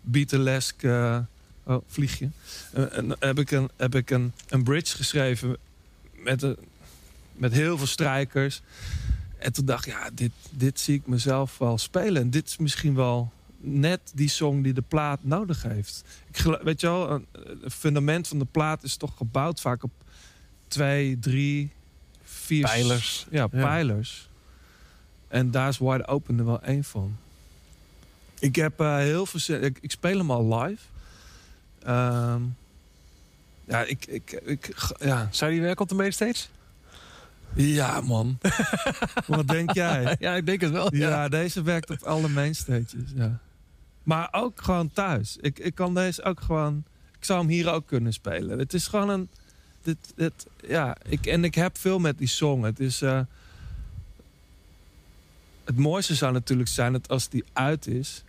[0.00, 0.82] Beatlesk...
[0.82, 1.18] eh,
[1.62, 2.28] oh, vliegje.
[2.72, 5.56] Eh, en heb ik, een, heb ik een, een bridge geschreven
[6.12, 6.56] met, een,
[7.32, 8.60] met heel veel strijkers.
[9.38, 12.22] En toen dacht ik, ja, dit, dit zie ik mezelf wel spelen.
[12.22, 16.04] En dit is misschien wel net die song die de plaat nodig heeft.
[16.32, 17.26] Ik weet je wel, een,
[17.62, 19.90] een fundament van de plaat is toch gebouwd vaak op
[20.68, 21.70] twee, drie,
[22.22, 22.64] vier...
[22.64, 23.26] Pijlers.
[23.30, 23.62] Ja, Ja.
[23.62, 24.28] pijlers.
[25.28, 27.16] En daar is Wide Open er wel één van.
[28.38, 29.62] Ik heb eh, heel veel...
[29.62, 30.82] ik speel hem al live.
[31.84, 32.42] Ehm,
[33.64, 34.06] ja, ik...
[34.06, 35.28] ik, ik ja.
[35.30, 36.46] Zou die werken op de mainstage?
[37.54, 38.38] ja, man.
[39.26, 40.16] Wat denk jij?
[40.18, 40.94] Ja, ik denk het wel.
[40.94, 42.92] Ja, deze werkt op alle mainstages.
[43.14, 43.38] Ja.
[44.02, 45.36] Maar ook gewoon thuis.
[45.40, 46.84] Ik, ik kan deze ook gewoon...
[47.18, 48.58] Ik zou hem hier ook kunnen spelen.
[48.58, 49.28] Het is gewoon een...
[49.82, 52.62] Dit, dit, ja, ik, en ik heb veel met die song.
[52.62, 53.02] Het is...
[53.02, 53.20] eh,
[55.64, 58.24] het mooiste zou natuurlijk zijn dat als die uit is...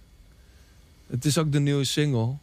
[1.07, 2.35] Het is ook de nieuwe single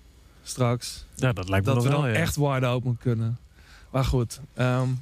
[0.50, 1.04] straks.
[1.14, 2.14] Ja, dat lijkt me Dat we dan wel, ja.
[2.14, 3.38] echt wide open kunnen.
[3.90, 4.98] Maar goed, ehm, een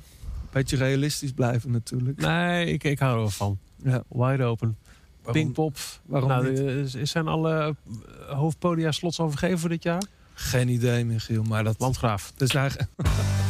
[0.52, 2.20] beetje realistisch blijven natuurlijk.
[2.20, 3.58] Nee, ik, ik hou er van.
[3.82, 4.76] Ja, Wide open.
[5.22, 5.76] waarom- Pinkpop.
[6.06, 6.50] Waarom nou,
[6.82, 6.98] niet?
[7.08, 7.74] zijn alle
[8.28, 10.02] eh, hoofdpodia slots al vergeven voor dit jaar?
[10.34, 11.42] Geen idee, Michiel.
[11.42, 12.32] Maar dat, Landgraaf.
[12.36, 12.90] Dus eigenlijk...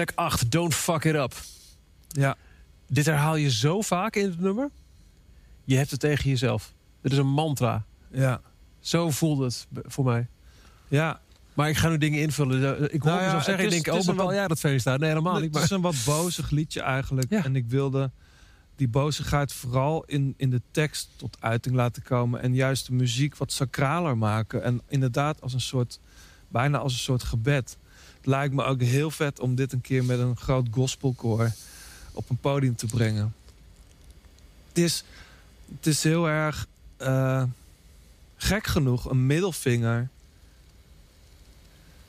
[0.00, 1.34] Track 8, Don't Fuck It Up.
[2.08, 2.36] Ja,
[2.86, 4.70] Dit herhaal je zo vaak in het nummer.
[5.64, 6.72] Je hebt het tegen jezelf.
[7.00, 7.84] Dit is een mantra.
[8.12, 8.40] ja,
[8.78, 10.26] Zo voelde het voor mij.
[10.88, 11.20] ja.
[11.54, 12.82] Maar ik ga nu dingen invullen.
[12.94, 14.98] Ik hoor Nou ja, mezelf zeggen, ik denk, oh, maar wel, ja, dat feest daar.
[14.98, 15.42] Nee, helemaal niet.
[15.42, 15.62] Het Maar...
[15.62, 17.30] is een wat bozig liedje eigenlijk.
[17.30, 17.44] Ja.
[17.44, 18.10] En ik wilde
[18.76, 22.42] die bozigheid vooral in, in de tekst tot uiting laten komen.
[22.42, 24.62] En juist de muziek wat sacraler maken.
[24.62, 26.00] En inderdaad als een soort,
[26.48, 27.78] bijna als een soort gebed.
[28.20, 31.50] Het lijkt me ook heel vet om dit een keer met een groot gospelkoor
[32.12, 33.34] op een podium te brengen.
[34.68, 35.04] Het is,
[35.76, 36.66] het is heel erg
[36.96, 37.42] eh,
[38.36, 40.08] gek genoeg een middelvinger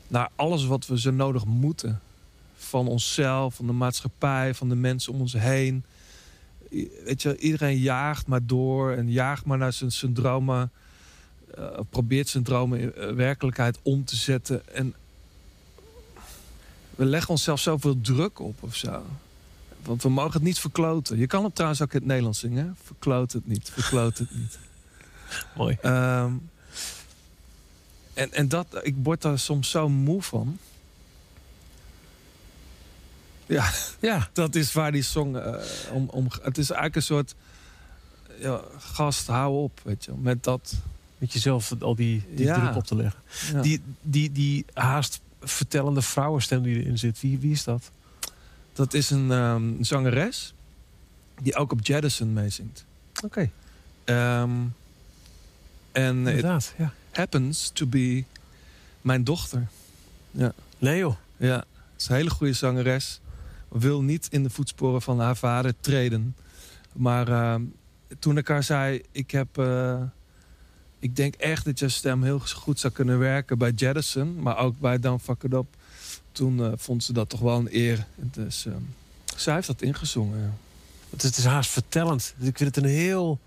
[0.07, 2.01] naar alles wat we zo nodig moeten
[2.55, 5.84] van onszelf, van de maatschappij, van de mensen om ons heen.
[7.05, 10.72] Weet je, iedereen jaagt maar door en jaagt maar naar zijn, zijn dromen.
[11.57, 14.76] eh, probeert zijn dromen in eh, werkelijkheid om te zetten.
[14.76, 14.93] En
[17.02, 19.06] we leggen onszelf zoveel druk op of zo.
[19.84, 21.18] Want we mogen het niet verkloten.
[21.18, 22.66] Je kan het trouwens ook in het Nederlands zingen.
[22.66, 22.72] hè?
[22.84, 24.60] Verkloot het niet, verkloot het niet.
[25.58, 25.78] Mooi.
[25.82, 26.32] Ehm,
[28.14, 30.58] en, en dat, ik word daar soms zo moe van.
[33.45, 35.56] Ja, Ja, dat is waar die song eh,
[35.91, 36.28] om, om...
[36.41, 37.36] Het is eigenlijk een soort...
[38.39, 40.12] Ja, gast, hou op, weet je.
[40.18, 40.74] Met dat...
[41.18, 42.60] met jezelf al die, die Ja.
[42.60, 43.20] druk op te leggen.
[43.54, 43.62] Ja.
[43.62, 47.21] Die, die, die haast vertellende vrouwenstem die erin zit.
[47.21, 47.91] Wie, wie is dat?
[48.73, 50.53] Dat is een ehm, zangeres
[51.41, 52.85] die ook op Jettison meezingt.
[53.23, 53.49] Oké,
[54.03, 54.51] Ehm,
[55.91, 56.73] en it inderdaad.
[56.77, 56.93] Ja.
[57.11, 58.23] happens to be
[59.01, 59.67] mijn dochter.
[60.77, 61.15] Nee joh.
[61.37, 61.63] Ja,
[61.97, 63.19] is een hele goede zangeres.
[63.67, 66.35] Wil niet in de voetsporen van haar vader treden.
[66.93, 67.61] Maar ehm,
[68.19, 69.57] toen ik haar zei, ik heb...
[69.57, 70.01] eh,
[71.02, 74.41] ik denk echt dat je stem heel goed zou kunnen werken bij Jettison.
[74.41, 75.66] Maar ook bij Don't Fuck It Up.
[76.32, 78.06] Toen eh, vond ze dat toch wel een eer.
[78.16, 78.76] Dus ehm,
[79.36, 80.39] zij heeft dat ingezongen.
[80.39, 80.54] ja.
[81.10, 82.34] Het is, het is haast vertellend.
[82.39, 83.39] Ik vind het een heel...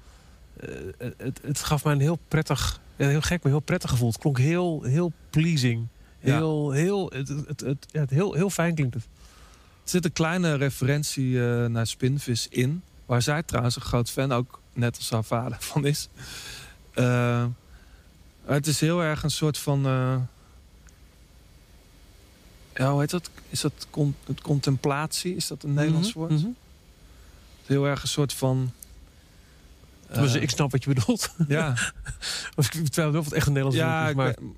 [0.61, 0.69] eh,
[1.17, 2.81] het, het gaf mij een heel prettig...
[2.97, 4.09] Heel gek, maar heel prettig gevoel.
[4.09, 5.87] Het klonk heel, heel pleasing.
[6.21, 6.37] Ja.
[6.37, 9.05] Heel, heel, het, het, het, ja, het heel, heel fijn klinkt het.
[9.85, 12.83] Er zit een kleine referentie eh, naar Spinvis in.
[13.07, 16.09] Waar zij trouwens een groot fan ook, net als haar vader, van is.
[16.95, 17.47] Eh,
[18.45, 19.86] het is heel erg een soort van...
[19.86, 20.16] eh,
[22.74, 23.30] ja, hoe heet dat?
[23.49, 25.36] Is dat con- het contemplatie?
[25.36, 26.30] Is dat een Nederlands Mhm, woord?
[26.30, 26.47] mhm.
[27.66, 28.72] Heel erg een soort van...
[30.12, 31.34] Dus ik snap wat je bedoelt.
[31.49, 31.74] ja,
[32.57, 34.14] Of ik twijfel of het echt een Nederlands ja woord is.
[34.16, 34.57] Maar ben-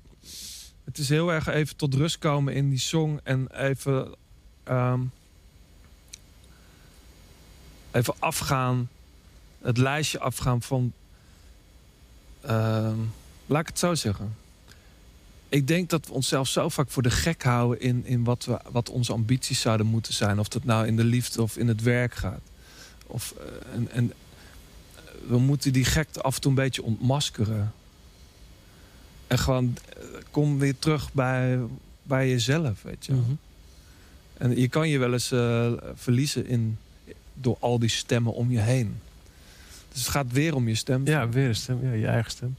[0.85, 3.19] het is heel erg even tot rust komen in die song.
[3.23, 4.15] En even...
[4.63, 5.01] ehm,
[7.91, 8.89] even afgaan.
[9.61, 10.93] Het lijstje afgaan van...
[12.47, 12.97] ehm,
[13.45, 14.35] laat ik het zo zeggen.
[15.49, 17.81] Ik denk dat we onszelf zo vaak voor de gek houden...
[17.81, 20.39] in, in wat, we, wat onze ambities zouden moeten zijn.
[20.39, 22.41] Of dat nou in de liefde of in het werk gaat.
[23.07, 24.13] Of, eh, en, en
[25.27, 27.73] we moeten die gekte af en toe een beetje ontmaskeren.
[29.27, 31.59] En gewoon, eh, kom weer terug bij,
[32.03, 33.13] bij jezelf, weet je.
[33.13, 33.31] Mhm.
[34.33, 36.77] En je kan je wel eens eh, verliezen in,
[37.33, 38.99] door al die stemmen om je heen.
[39.97, 41.05] Dus het gaat weer om je stem.
[41.05, 41.79] Ja, weer een stem.
[41.83, 42.55] Ja, je eigen stem.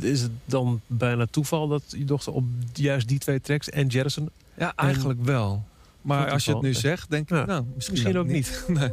[0.00, 4.30] Is het dan bijna toeval dat je dochter op juist die twee tracks en Jerison...
[4.58, 5.64] Ja, eigenlijk wel.
[6.02, 8.64] Maar als je het nu zegt, denk ik, Ja, nou, misschien, Misschien ook niet.
[8.68, 8.78] niet.
[8.80, 8.90] Nee.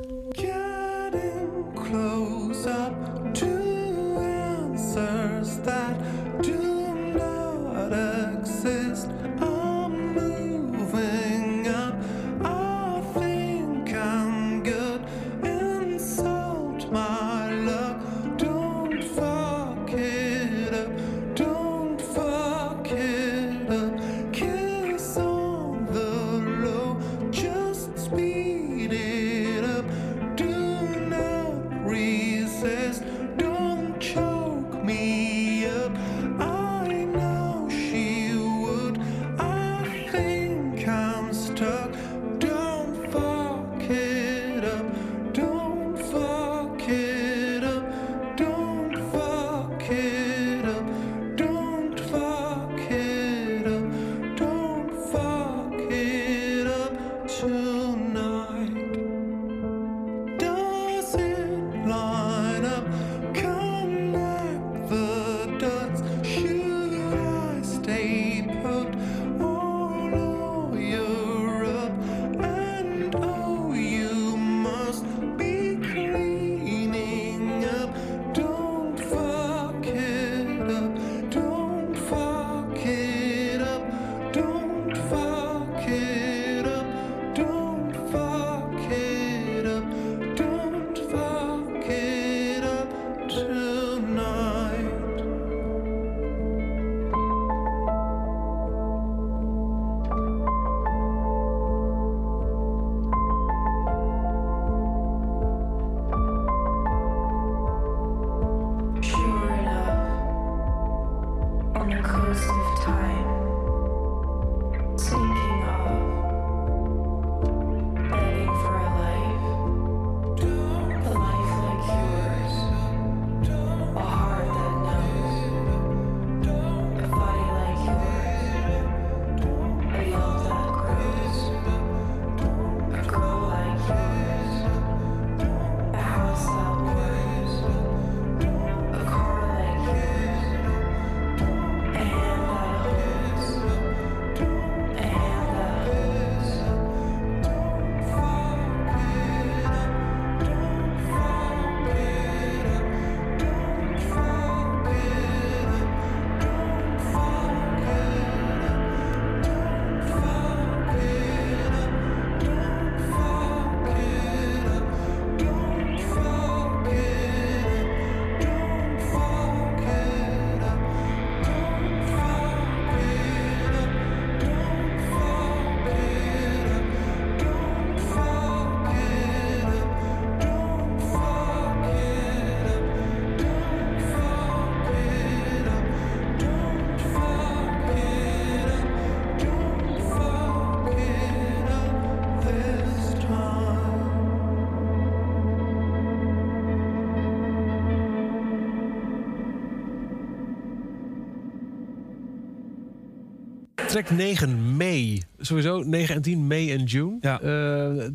[203.92, 205.22] Track 9, May.
[205.39, 207.18] Sowieso 9 en 10, May en June.
[207.22, 207.42] Ja.
[207.42, 208.08] Eh,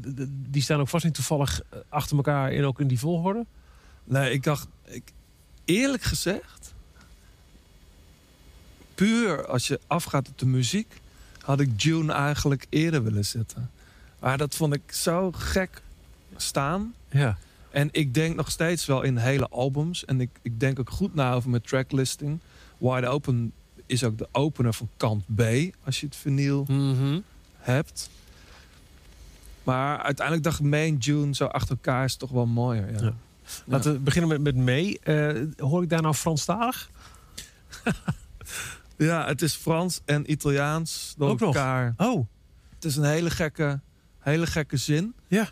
[0.50, 3.46] die staan ook vast niet toevallig eh, achter elkaar in, ook in die volgorde.
[4.04, 5.12] Nee, ik dacht, ik,
[5.64, 6.74] eerlijk gezegd,
[8.94, 11.00] puur als je afgaat op de muziek,
[11.40, 13.70] had ik June eigenlijk eerder willen zetten.
[14.18, 15.82] Maar dat vond ik zo gek
[16.36, 16.94] staan.
[17.10, 17.38] Ja.
[17.70, 20.04] En ik denk nog steeds wel in hele albums.
[20.04, 22.40] En ik, ik denk ook goed na over mijn tracklisting.
[22.78, 23.52] Wide Open
[23.86, 25.40] is ook de opener van kant B,
[25.84, 27.20] als je het vinyl Mhm.
[27.56, 28.10] hebt.
[29.62, 32.92] Maar uiteindelijk dacht ik, May en June zo achter elkaar is toch wel mooier.
[32.92, 33.00] Ja.
[33.02, 33.14] Ja.
[33.64, 34.98] Laten we beginnen met, met May.
[35.02, 36.90] Eh, hoor ik daar nou Franstalig?
[38.98, 41.54] Ja, het is Frans en Italiaans door Ook nog?
[41.54, 41.94] elkaar.
[41.96, 42.26] Oh,
[42.74, 43.80] Het is een hele gekke,
[44.18, 45.14] hele gekke zin.
[45.26, 45.50] Ja.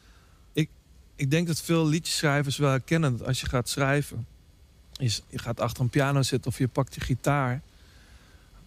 [0.52, 0.68] Ik,
[1.16, 4.26] ik denk dat veel liedjeschrijvers wel herkennen dat als je gaat schrijven...
[4.96, 7.62] Is, je gaat achter een piano zitten of je pakt je gitaar...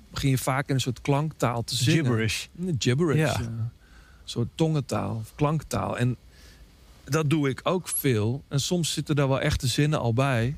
[0.10, 2.06] begin je vaak in een soort klanktaal te zingen.
[2.06, 2.46] gibberish.
[2.80, 3.18] Gibberish.
[3.18, 3.40] Ja.
[3.40, 3.70] Een
[4.24, 5.98] soort tongentaal of klanktaal.
[5.98, 6.16] En
[7.04, 8.44] dat doe ik ook veel.
[8.48, 10.56] En soms zitten daar wel echte zinnen al bij...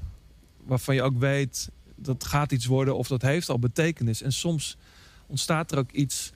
[0.63, 4.21] waarvan je ook weet dat gaat iets worden of dat heeft al betekenis.
[4.21, 4.77] En soms
[5.27, 6.31] ontstaat er ook iets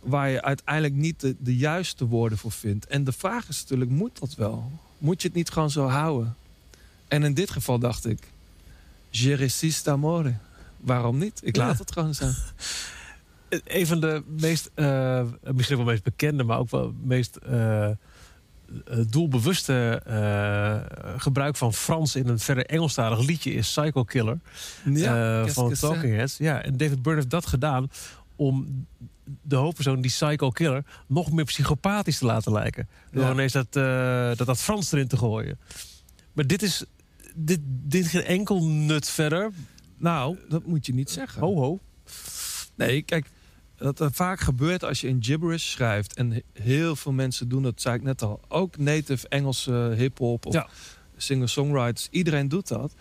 [0.00, 2.86] waar je uiteindelijk niet de, de juiste woorden voor vindt.
[2.86, 4.72] En de vraag is natuurlijk, moet dat wel?
[4.98, 6.36] Moet je het niet gewoon zo houden?
[7.08, 8.18] En in dit geval dacht ik,
[9.10, 10.34] je amore.
[10.82, 11.40] Waarom niet?
[11.44, 11.78] Ik laat Ja.
[11.78, 12.28] het gewoon zo.
[13.64, 15.22] Een van de meest, eh,
[15.52, 17.96] misschien wel meest bekende, maar ook wel meest eh, eh,
[19.08, 20.02] doelbewuste
[21.16, 24.38] gebruik van Frans in een verder Engelstalig liedje is Psycho Killer
[24.84, 25.72] Ja, van?
[25.72, 26.36] Talking Heads.
[26.36, 27.90] Ja, en David Byrne heeft dat gedaan
[28.36, 28.86] om
[29.42, 32.88] de hoofdpersoon, die Psycho Killer, nog meer psychopathisch te laten lijken.
[33.10, 33.30] Door Ja.
[33.30, 33.72] ineens dat,
[34.36, 35.58] dat, dat Frans erin te gooien.
[36.32, 36.84] Maar dit is
[37.34, 39.50] dit, dit geen enkel nut verder.
[40.02, 41.40] Nou, dat moet je niet zeggen.
[41.42, 41.78] Ho ho.
[42.74, 43.26] Nee, kijk,
[43.76, 46.14] dat er vaak gebeurt als je in gibberish schrijft.
[46.14, 48.40] En he- heel veel mensen doen dat, zei ik net al.
[48.48, 50.68] Ook native Engelse hip-hop of Ja.
[51.16, 52.08] singer-songwriters.
[52.10, 52.94] Iedereen doet dat.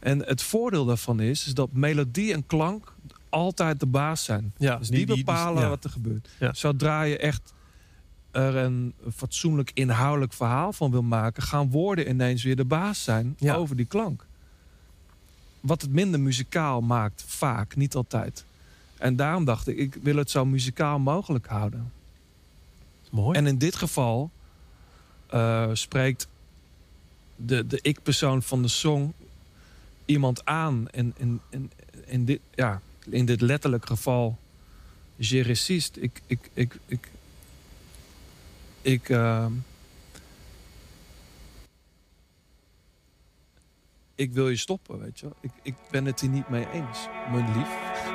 [0.00, 2.92] En het voordeel daarvan is, is dat melodie en klank
[3.28, 4.52] altijd de baas zijn.
[4.58, 5.68] Ja, Dus die, bepalen ja.
[5.68, 6.28] wat er gebeurt.
[6.40, 6.54] Ja.
[6.54, 7.52] Zodra je echt
[8.30, 13.34] er een fatsoenlijk inhoudelijk verhaal van wil maken, gaan woorden ineens weer de baas zijn
[13.38, 13.54] Ja.
[13.54, 14.26] over die klank.
[15.64, 18.44] Wat het minder muzikaal maakt, vaak, niet altijd.
[18.98, 21.92] En daarom dacht ik, ik wil het zo muzikaal mogelijk houden.
[23.10, 23.38] Mooi.
[23.38, 24.30] En in dit geval
[25.26, 26.28] eh, spreekt
[27.36, 29.12] de, de ik-persoon van de song
[30.04, 30.88] iemand aan.
[30.90, 31.70] En in, in,
[32.06, 34.38] in, dit, ja, in dit letterlijk geval,
[35.16, 35.96] je resist.
[35.96, 37.08] Ik, ik, ik, ik,
[38.82, 39.46] ik, eh,
[44.14, 45.28] ik wil je stoppen, weet je.
[45.40, 48.13] Ik, ik ben het hier niet mee eens, mijn lief.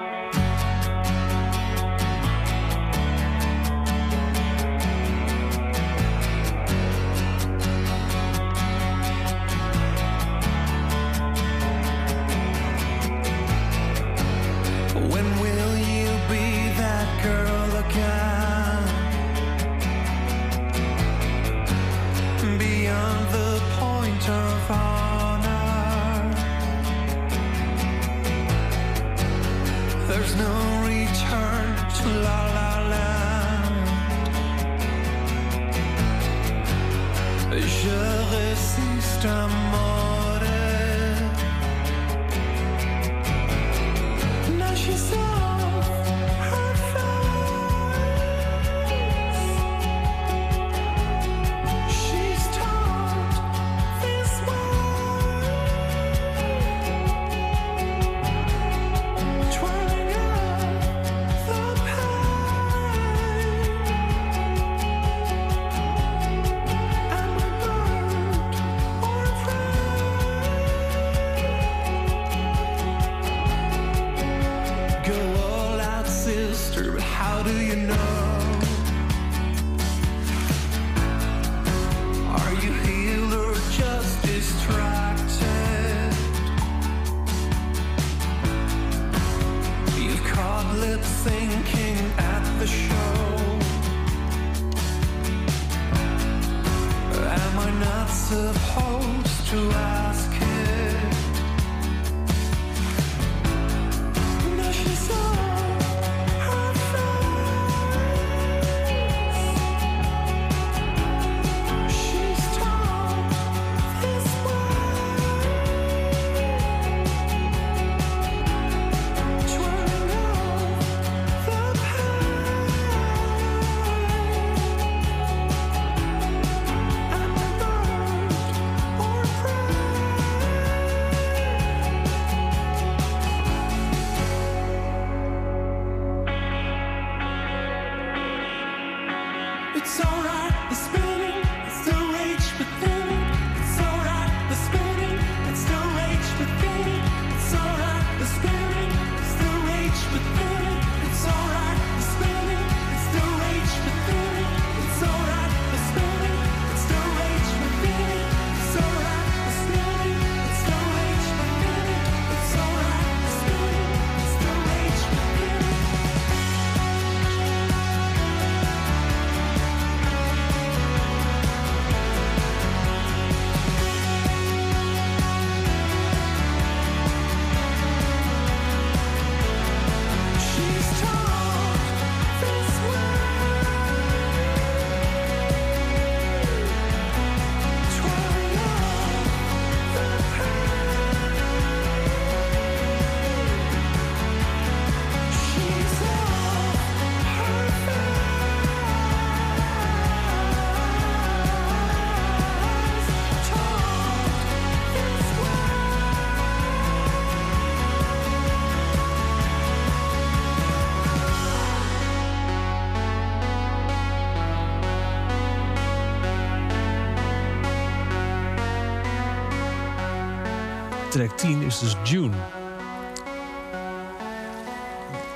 [221.50, 222.36] 10 is dus June.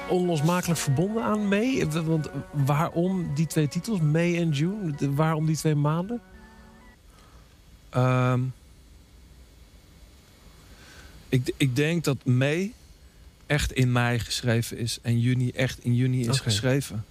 [0.09, 1.87] Onlosmakelijk verbonden aan May?
[2.05, 4.93] Want waarom die twee titels, May en June?
[5.15, 6.21] Waarom die twee maanden?
[7.89, 8.41] Ehm,
[11.29, 12.73] ik, ik denk dat mei
[13.45, 17.05] echt in mei geschreven is en juni echt in juni is geschreven.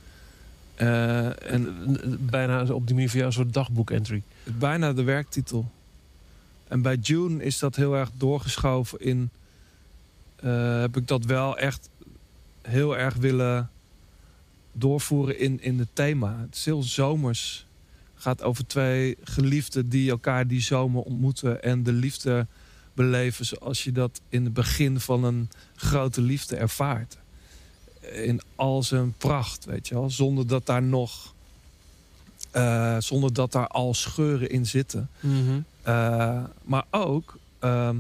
[0.74, 1.86] Eh, en
[2.20, 4.22] bijna op die manier voor jou een soort dagboek-entry.
[4.44, 5.70] bijna de werktitel.
[6.73, 9.31] En bij June is dat heel erg doorgeschoven in.
[10.37, 11.89] eh, heb ik dat wel echt
[12.62, 13.70] heel erg willen
[14.73, 16.39] doorvoeren in, in het thema.
[16.41, 17.66] Het is heel zomers.
[18.14, 22.47] gaat over twee geliefden die elkaar die zomer ontmoeten en de liefde
[22.95, 27.16] beleven zoals je dat in het begin van een grote liefde ervaart.
[28.01, 30.11] In al zijn pracht, weet je wel.
[30.11, 31.35] Zonder dat daar nog.
[32.51, 35.09] eh, zonder dat daar al scheuren in zitten.
[35.83, 37.97] Eh, maar ook ehm,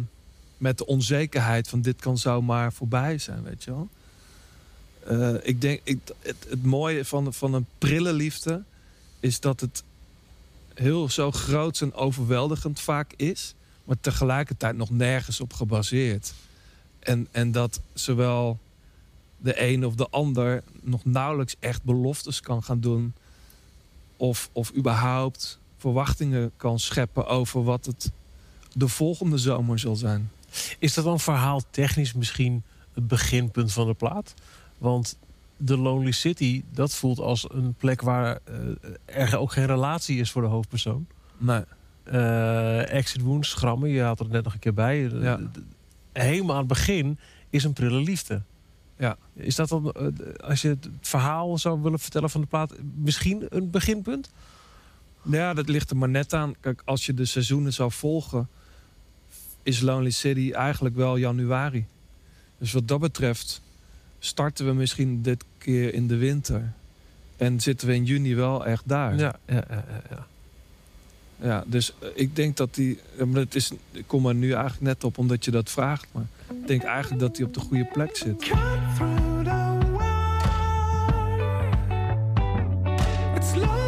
[0.56, 3.88] met de onzekerheid van dit kan zomaar voorbij zijn, weet je wel.
[5.06, 8.62] Eh, ik denk, ik, het, het mooie van, van een prille liefde
[9.20, 9.82] is dat het
[10.74, 13.54] heel zo groot en overweldigend vaak is,
[13.84, 16.34] maar tegelijkertijd nog nergens op gebaseerd.
[16.98, 18.58] En, en dat zowel
[19.36, 23.14] de een of de ander nog nauwelijks echt beloftes kan gaan doen,
[24.16, 28.10] of, of überhaupt verwachtingen kan scheppen over wat het
[28.72, 30.30] de volgende zomer zal zijn.
[30.78, 32.62] Is dat dan verhaal technisch misschien
[32.94, 34.34] het beginpunt van de plaat?
[34.78, 35.18] Want
[35.64, 40.30] The Lonely City, dat voelt als een plek waar eh, er ook geen relatie is
[40.30, 41.06] voor de hoofdpersoon.
[41.38, 41.62] Nee.
[42.02, 45.00] Eh, Exit Wounds, Schrammen, je had er net nog een keer bij.
[45.00, 45.40] Ja.
[46.12, 47.18] Helemaal aan het begin
[47.50, 48.42] is een prille liefde.
[48.96, 49.16] Ja.
[49.34, 50.06] Is dat dan, eh,
[50.44, 54.30] als je het verhaal zou willen vertellen van de plaat, misschien een beginpunt?
[55.22, 56.54] Ja, dat ligt er maar net aan.
[56.60, 58.48] Kijk, als je de seizoenen zou volgen,
[59.62, 61.86] is Lonely City eigenlijk wel januari.
[62.58, 63.62] Dus wat dat betreft
[64.18, 66.72] starten we misschien dit keer in de winter.
[67.36, 69.16] En zitten we in juni wel echt daar.
[69.16, 70.26] Ja, ja, ja, ja,
[71.40, 71.64] ja.
[71.66, 72.98] Dus eh, ik denk dat die.
[73.26, 76.06] maar het is, ik kom er nu eigenlijk net op omdat je dat vraagt.
[76.12, 78.36] Maar ik denk eigenlijk dat die op de goede plek zit.
[78.36, 78.58] Cut
[78.96, 80.20] through the wire.
[83.36, 83.81] It's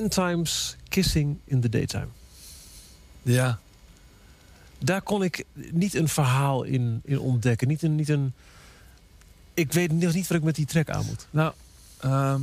[0.00, 2.08] End Times Kissing in the Daytime.
[3.22, 3.60] Ja.
[4.78, 7.68] Daar kon ik niet een verhaal in, in ontdekken.
[7.68, 8.32] Niet een, niet een...
[9.54, 11.26] Ik weet nog niet wat ik met die track aan moet.
[11.30, 11.52] Nou,
[11.98, 12.40] ehm,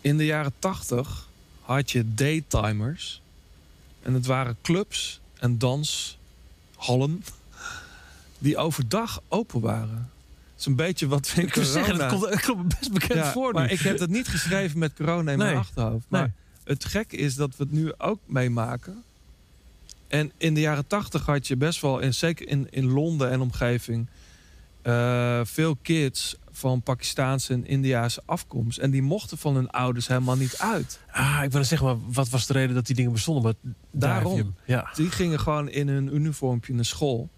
[0.00, 1.28] in de jaren tachtig
[1.60, 3.22] had je daytimers.
[4.02, 7.24] En het waren clubs en danshallen
[8.38, 10.10] die overdag open waren.
[10.60, 12.92] Het is een beetje wat in Ik wil zeggen, dat corona- komt, dat komt best
[12.92, 13.58] bekend Ja, voor nu.
[13.58, 16.06] maar ik heb het niet geschreven met corona in mijn achterhoofd.
[16.08, 16.32] Maar Nee.
[16.64, 19.02] het gekke is dat we het nu ook meemaken.
[20.08, 23.40] En in de jaren tachtig had je best wel, en zeker in, in Londen en
[23.40, 24.06] omgeving,
[24.82, 28.78] eh, veel kids van Pakistaanse en Indiaanse afkomst.
[28.78, 31.00] En die mochten van hun ouders helemaal niet uit.
[31.10, 33.42] Ah, ik wil zeggen, maar wat was de reden dat die dingen bestonden?
[33.42, 34.54] Maar Daarom.
[34.64, 34.90] Ja.
[34.94, 37.28] Die gingen gewoon in hun uniformpje naar school.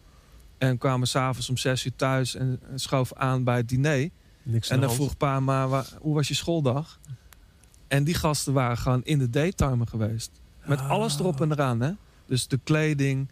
[0.68, 4.08] En kwamen s'avonds om zes uur thuis en schoven aan bij het diner.
[4.42, 5.00] Niks En dan hand.
[5.00, 6.98] vroeg pa, maar hoe was je schooldag?
[7.88, 10.30] En die gasten waren gewoon in de daytimer geweest.
[10.64, 10.90] Met Ah.
[10.90, 11.92] alles erop en eraan, hè?
[12.26, 13.28] Dus de kleding,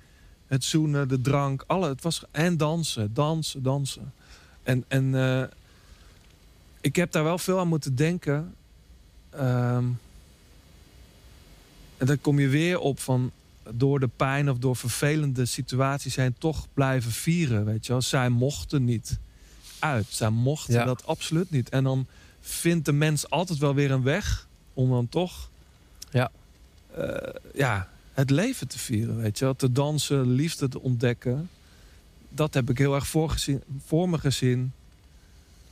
[0.46, 1.88] het zoenen, de drank, alle.
[1.88, 4.12] Het was en dansen, dansen, dansen.
[4.62, 5.42] En, en eh,
[6.80, 8.54] ik heb daar wel veel aan moeten denken.
[9.30, 9.84] Ehm,
[11.96, 13.30] en dan kom je weer op van
[13.74, 18.02] door de pijn of door vervelende situaties heen toch blijven vieren, weet je wel.
[18.02, 19.18] Zij mochten niet
[19.78, 20.06] uit.
[20.08, 20.84] Zij mochten Ja.
[20.84, 21.68] dat absoluut niet.
[21.68, 22.06] En dan
[22.40, 25.50] vindt de mens altijd wel weer een weg om dan toch
[26.10, 26.30] Ja.
[26.94, 29.56] eh, ja, het leven te vieren, weet je wel.
[29.56, 31.48] Te dansen, liefde te ontdekken.
[32.28, 34.72] Dat heb ik heel erg voor, gezien, voor me gezien.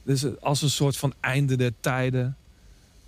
[0.03, 2.37] Dus als een soort van einde der tijden.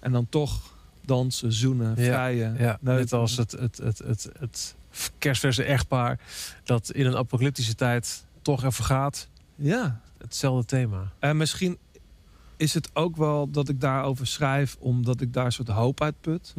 [0.00, 2.56] En dan toch dansen, zoenen, vrijen.
[2.58, 4.74] Ja, net als het, het, het, het, het
[5.18, 6.18] kerstverse echtpaar...
[6.64, 9.28] dat in een apocalyptische tijd toch even gaat.
[9.54, 11.12] Ja, Hetzelfde thema.
[11.18, 11.78] En misschien
[12.56, 14.76] is het ook wel dat ik daarover schrijf...
[14.78, 16.52] omdat ik daar een soort hoop uit put.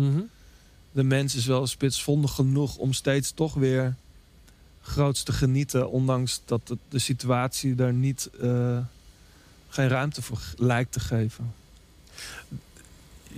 [0.91, 3.95] De mens is wel spitsvondig genoeg om steeds toch weer
[4.81, 5.89] groots te genieten.
[5.89, 8.77] Ondanks dat het- de situatie daar niet, eh,
[9.69, 11.53] geen ruimte voor lijkt te geven.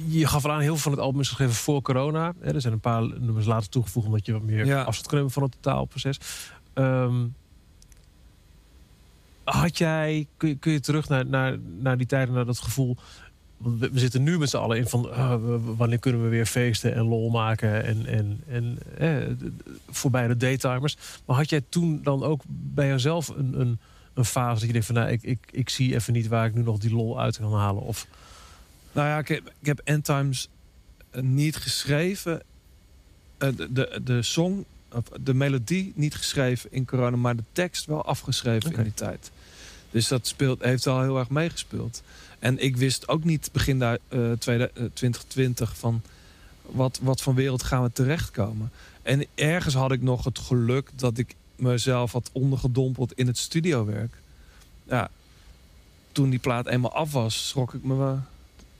[0.07, 2.33] Je gaf al aan, heel veel van het album is geschreven voor corona.
[2.39, 4.05] Hè, Er zijn een paar nummers later toegevoegd...
[4.07, 4.81] omdat je wat meer Ja.
[4.83, 6.17] afstand kan nemen van het totaalproces.
[6.73, 7.25] Ehm,
[9.43, 12.97] had jij, kun je, kun je terug naar, naar, naar die tijden, naar dat gevoel...
[13.57, 15.01] Want we, zitten nu met z'n allen in van...
[15.01, 17.83] w- wanneer kunnen we weer feesten en lol maken...
[17.83, 19.47] en, en, en eh,
[19.89, 20.97] voorbij de daytimers.
[21.25, 23.79] Maar had jij toen dan ook bij jezelf een, een,
[24.13, 24.53] een fase...
[24.53, 26.77] dat je denkt van, nou, ik, ik, ik zie even niet waar ik nu nog
[26.77, 27.81] die lol uit kan halen?
[27.83, 28.07] Of,
[28.93, 30.49] Nou ja, ik heb, ik heb End Times
[31.09, 32.41] eh, niet geschreven.
[33.37, 34.65] Eh, de, de, de song,
[35.23, 37.17] de melodie niet geschreven in corona...
[37.17, 39.31] maar de tekst wel afgeschreven in die tijd.
[39.91, 42.03] Dus dat speelt, heeft al heel erg meegespeeld.
[42.39, 46.01] En ik wist ook niet begin daar, eh, tweede- eh, 2020 van
[46.61, 48.71] wat, wat voor wereld gaan we terechtkomen.
[49.01, 54.13] En ergens had ik nog het geluk dat ik mezelf had ondergedompeld in het studiowerk.
[54.83, 55.09] Ja,
[56.11, 58.23] toen die plaat eenmaal af was, schrok ik me, wel-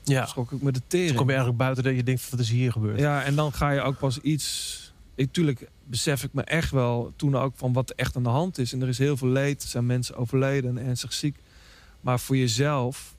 [0.04, 1.14] ja, schrok ik me de tering.
[1.14, 2.98] kom je eigenlijk buiten dat je denkt, wat is hier gebeurd?
[2.98, 4.78] Ja, en dan ga je ook pas iets.
[5.14, 8.28] Ik, tuurlijk besef ik me echt wel toen ook van wat er echt aan de
[8.28, 8.72] hand is.
[8.72, 9.62] En er is heel veel leed.
[9.62, 11.36] Er zijn mensen overleden en ernstig ziek.
[12.00, 13.14] Maar voor jezelf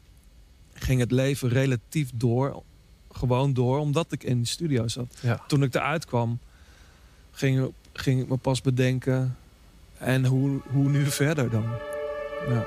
[0.74, 2.64] ging het leven relatief door.
[3.12, 5.18] Gewoon door, omdat ik in de studio zat.
[5.22, 5.44] Ja.
[5.48, 6.40] Toen ik eruit kwam,
[7.32, 9.38] ging, ging ik me pas bedenken.
[9.98, 11.66] En hoe, hoe nu verder dan?
[12.50, 12.66] Ja.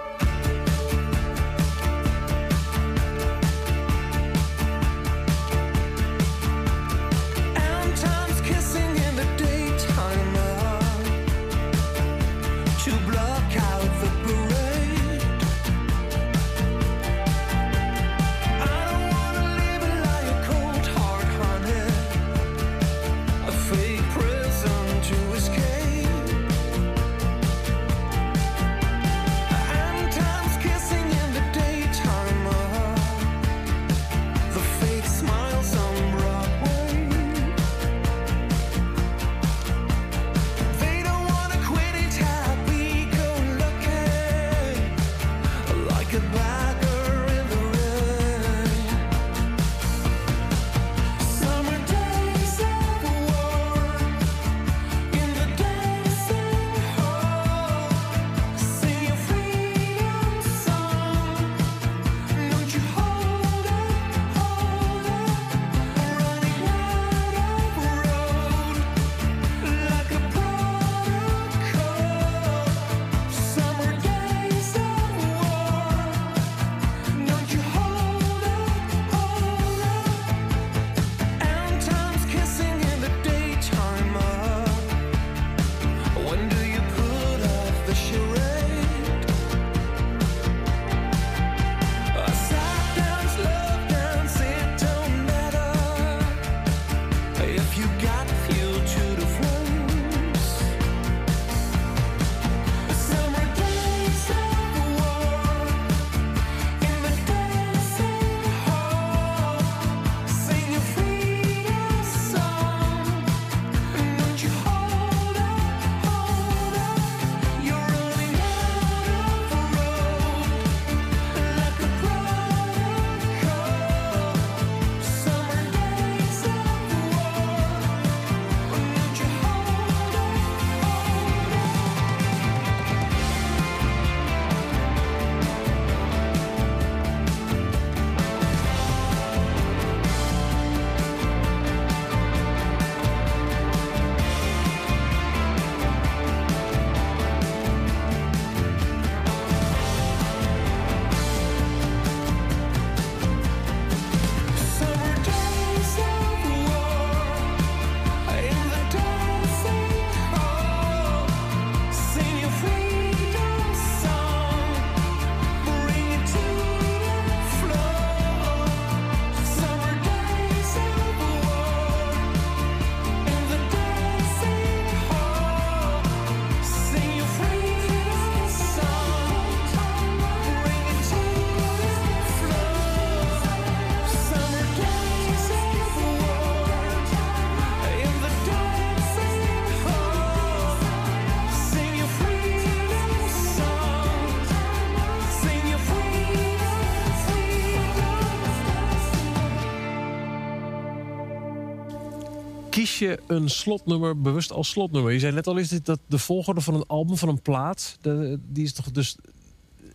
[202.98, 205.12] Kies je een slotnummer bewust als slotnummer?
[205.12, 207.98] Je zei net al, is dit dat de volgorde van een album, van een plaat?
[208.00, 209.16] De, die is toch dus...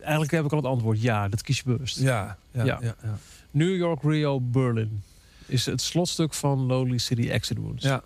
[0.00, 1.02] Eigenlijk heb ik al het antwoord.
[1.02, 1.98] Ja, dat kies je bewust.
[1.98, 2.78] Ja, ja, Ja.
[2.82, 2.96] ja.
[3.02, 3.18] ja,
[3.50, 5.02] New York, Rio, Berlin.
[5.46, 7.84] Is het slotstuk van Lonely City Exit Wounds.
[7.84, 8.02] ja.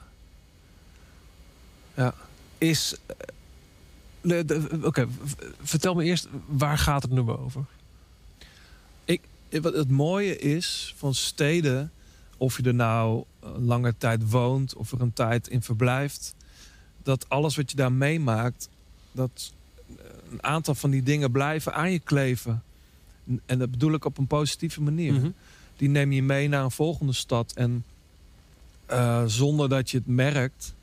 [1.97, 2.15] ja.
[2.59, 2.97] Is...
[4.21, 4.39] eh,
[4.83, 5.09] Oké,
[5.63, 7.65] vertel me eerst, waar gaat het nummer over?
[9.63, 11.93] Wat het mooie is van steden,
[12.39, 16.35] of je er nou een lange tijd woont of er een tijd in verblijft,
[17.03, 18.69] dat alles wat je daar meemaakt,
[19.13, 19.53] dat
[20.31, 22.63] een aantal van die dingen blijven aan je kleven.
[23.47, 25.13] En dat bedoel ik op een positieve manier.
[25.13, 25.31] Mhm.
[25.77, 27.53] Die neem je mee naar een volgende stad.
[27.53, 27.85] En
[28.87, 30.75] eh, zonder dat je het merkt,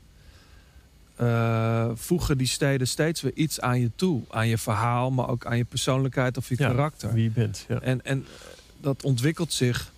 [1.16, 4.22] eh, voegen die steden steeds weer iets aan je toe.
[4.30, 7.12] Aan je verhaal, maar ook aan je persoonlijkheid of je Ja, karakter.
[7.12, 7.80] Wie je bent, ja.
[7.80, 8.46] En, en eh,
[8.80, 9.92] dat ontwikkelt zich.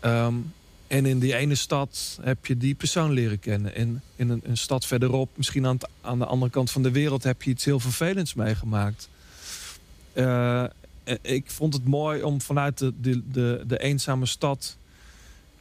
[0.00, 0.34] Ehm,
[0.86, 3.74] en in die ene stad heb je die persoon leren kennen.
[3.74, 7.22] En in een, een stad verderop, misschien aan, aan de andere kant van de wereld,
[7.22, 9.08] heb je iets heel vervelends meegemaakt.
[10.12, 10.62] Eh,
[11.04, 14.76] en ik vond het mooi om vanuit de, de, de, de eenzame stad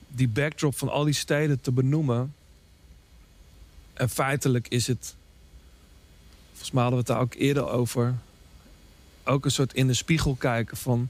[0.08, 2.34] die backdrop van al die steden te benoemen.
[3.94, 5.16] En feitelijk is het,
[6.50, 8.16] volgens mij hadden we het daar ook eerder over,
[9.24, 11.10] ook een soort in de spiegel kijken van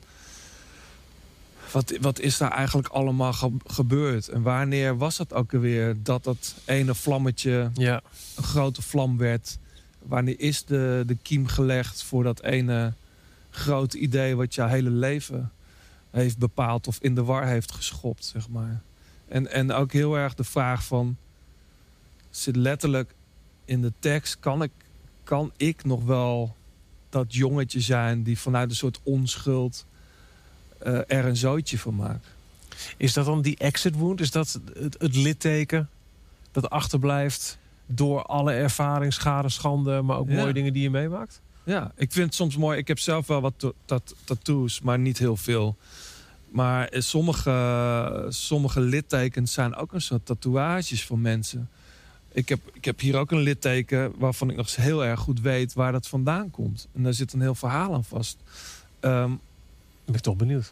[1.72, 4.28] wat, wat is daar eigenlijk allemaal ge- gebeurd?
[4.28, 8.02] En wanneer was het ook alweer dat dat ene vlammetje ja.
[8.36, 9.58] een grote vlam werd?
[10.00, 12.94] Wanneer is de, de kiem gelegd voor dat ene
[13.50, 15.52] grote idee wat jouw hele leven
[16.12, 18.82] heeft bepaald of in de war heeft geschopt, zeg maar.
[19.28, 21.18] En, en ook heel erg de vraag van,
[22.30, 23.14] zit letterlijk
[23.66, 24.72] in de tekst, kan ik,
[25.24, 26.56] kan ik nog wel
[27.10, 29.86] dat jongetje zijn die vanuit een soort onschuld
[30.80, 32.28] eh, er een zootje van maakt?
[32.98, 34.22] Is dat dan die exit wound?
[34.22, 35.90] Is dat het, het litteken
[36.52, 40.36] dat achterblijft door alle ervaring, schade, schande, maar ook Ja.
[40.36, 41.42] mooie dingen die je meemaakt?
[41.64, 42.78] Ja, ik vind het soms mooi.
[42.78, 45.76] Ik heb zelf wel wat to- tat- tattoos, maar niet heel veel.
[46.50, 51.70] Maar eh, sommige, sommige littekens zijn ook een soort tatoeages voor mensen.
[52.32, 55.42] Ik heb, ik heb hier ook een litteken waarvan ik nog eens heel erg goed
[55.42, 56.88] weet waar dat vandaan komt.
[56.96, 58.38] En daar zit een heel verhaal aan vast.
[59.00, 59.32] Ehm,
[60.12, 60.72] Ben ik toch benieuwd.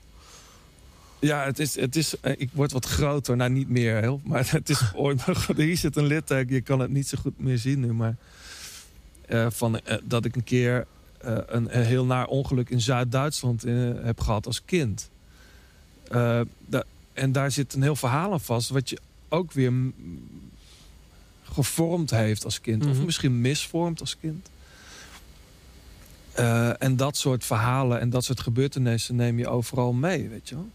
[1.19, 3.35] ja, het is, het is, eh, ik word wat groter.
[3.35, 4.21] Nou, niet meer heel.
[4.23, 5.21] Maar het is ooit.
[5.55, 6.53] Hier zit een litteken.
[6.55, 7.93] Je kan het niet zo goed meer zien nu.
[7.93, 8.15] Maar
[9.25, 10.85] eh, van, eh, dat ik een keer
[11.19, 13.61] een, een heel naar ongeluk in Zuid-Duitsland
[14.01, 15.09] heb gehad als kind.
[16.09, 16.83] Da-
[17.13, 18.69] en daar zit een heel verhaal aan vast.
[18.69, 18.97] Wat je
[19.29, 19.73] ook weer
[21.43, 22.85] gevormd heeft als kind.
[22.85, 23.05] Of Mhm.
[23.05, 24.49] misschien misvormd als kind.
[26.37, 30.55] Eh, en dat soort verhalen en dat soort gebeurtenissen neem je overal mee, weet je
[30.55, 30.69] wel.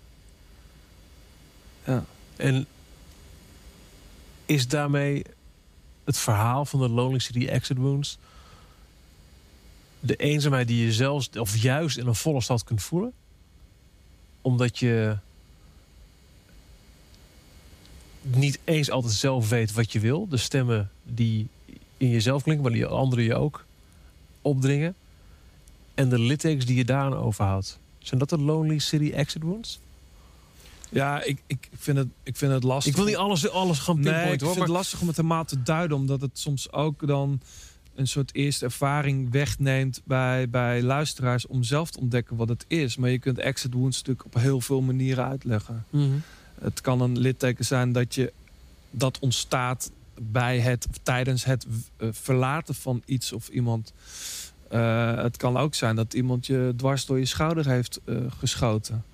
[1.85, 2.05] Ja.
[2.37, 2.67] En
[4.47, 5.25] is daarmee
[6.05, 8.19] het verhaal van de Lonely City Exit Wounds
[10.01, 13.13] de eenzaamheid die je zelfs of juist in een volle stad kunt voelen?
[14.41, 15.17] Omdat je
[18.21, 20.29] niet eens altijd zelf weet wat je wil.
[20.29, 21.49] De stemmen die
[21.97, 23.65] in jezelf klinken, maar die anderen je ook
[24.41, 24.95] opdringen.
[25.95, 27.79] En de littekens die je daaraan overhoudt.
[27.99, 29.81] Zijn dat de Lonely City Exit Wounds?
[30.91, 32.93] Ja, ik, ik, vind het, ik vind het lastig.
[32.93, 34.65] Ik wil niet alles, alles gaan Nee, ik pinpointen vind hoor.
[34.65, 35.97] het Maar lastig om het helemaal te duiden.
[35.97, 37.41] Omdat het soms ook dan
[37.95, 42.97] een soort eerste ervaring wegneemt bij, bij luisteraars om zelf te ontdekken wat het is.
[42.97, 45.85] Maar je kunt Exit Wounds natuurlijk op heel veel manieren uitleggen.
[45.91, 46.19] Mhm.
[46.61, 48.33] Het kan een litteken zijn dat je
[48.91, 49.91] dat ontstaat
[50.21, 51.67] bij het tijdens het
[51.97, 53.93] eh, verlaten van iets of iemand.
[54.73, 59.05] Eh, het kan ook zijn dat iemand je dwars door je schouder heeft eh, geschoten.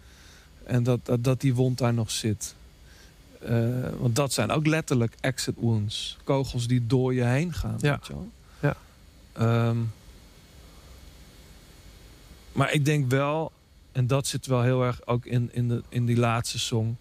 [0.64, 2.54] En dat, dat, dat die wond daar nog zit.
[3.40, 3.68] Eh,
[3.98, 6.16] want dat zijn ook letterlijk exit wounds.
[6.24, 7.76] Kogels die door je heen gaan.
[7.80, 7.90] Ja.
[7.90, 8.30] Weet je wel?
[8.60, 8.76] Ja.
[9.32, 9.78] Ehm,
[12.52, 13.52] maar ik denk wel,
[13.92, 16.96] en dat zit wel heel erg ook in, in, de, in die laatste song.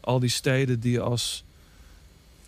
[0.00, 1.44] Al die steden die als,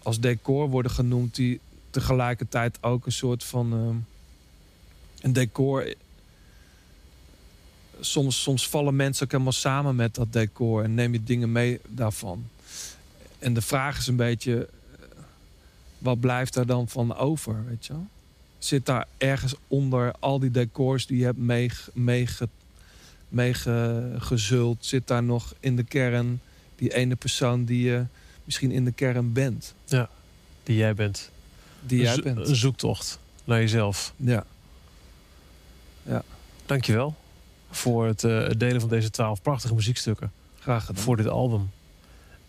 [0.02, 1.60] als decor worden genoemd, die
[1.90, 3.96] tegelijkertijd ook een soort van ehm,
[5.20, 5.94] een decor.
[8.00, 11.80] Soms, soms vallen mensen ook helemaal samen met dat decor en neem je dingen mee
[11.88, 12.48] daarvan.
[13.38, 14.68] En de vraag is een beetje,
[15.00, 15.06] eh,
[15.98, 18.06] wat blijft daar dan van over, weet je wel?
[18.58, 22.48] Zit daar ergens onder al die decors die je hebt meege- meege-
[23.28, 26.40] meegezult, zit daar nog in de kern
[26.76, 28.04] die ene persoon die je
[28.44, 29.74] misschien in de kern bent,
[30.62, 31.30] Die jij bent.
[31.86, 32.48] die jij bent.
[32.48, 34.12] Een zoektocht naar jezelf.
[34.16, 34.44] Ja.
[36.10, 36.22] Ja.
[36.66, 37.14] Dankjewel
[37.70, 40.32] voor eh, het delen van deze twaalf prachtige muziekstukken.
[40.58, 40.90] Graag.
[40.92, 41.70] Voor dit album.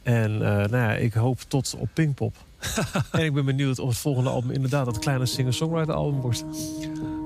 [0.03, 2.33] En eh, nou ja, ik hoop tot op pingpong.
[3.11, 6.45] en ik ben benieuwd of het volgende album inderdaad dat kleine singer-songwriter album wordt.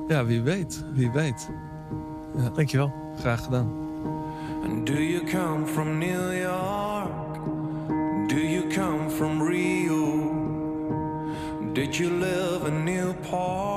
[0.07, 0.83] Ja, wie weet.
[0.93, 1.49] Wie weet.
[2.37, 2.49] Ja.
[2.49, 2.93] Dankjewel.
[3.19, 3.71] Graag gedaan.
[4.63, 7.35] And do you come from New York?
[8.27, 10.31] Do you come from Rio?
[11.73, 13.74] Did you live in Newport?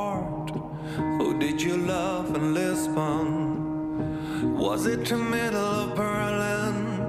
[1.59, 4.57] did you love in Lisbon?
[4.57, 7.03] Was it the middle of Berlin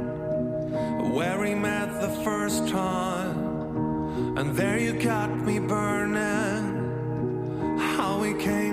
[1.14, 3.38] where we met the first time?
[4.40, 7.78] And there you got me burning.
[7.78, 8.69] How we came.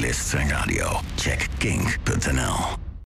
[0.00, 2.79] playlists en audio, Check kink.nl.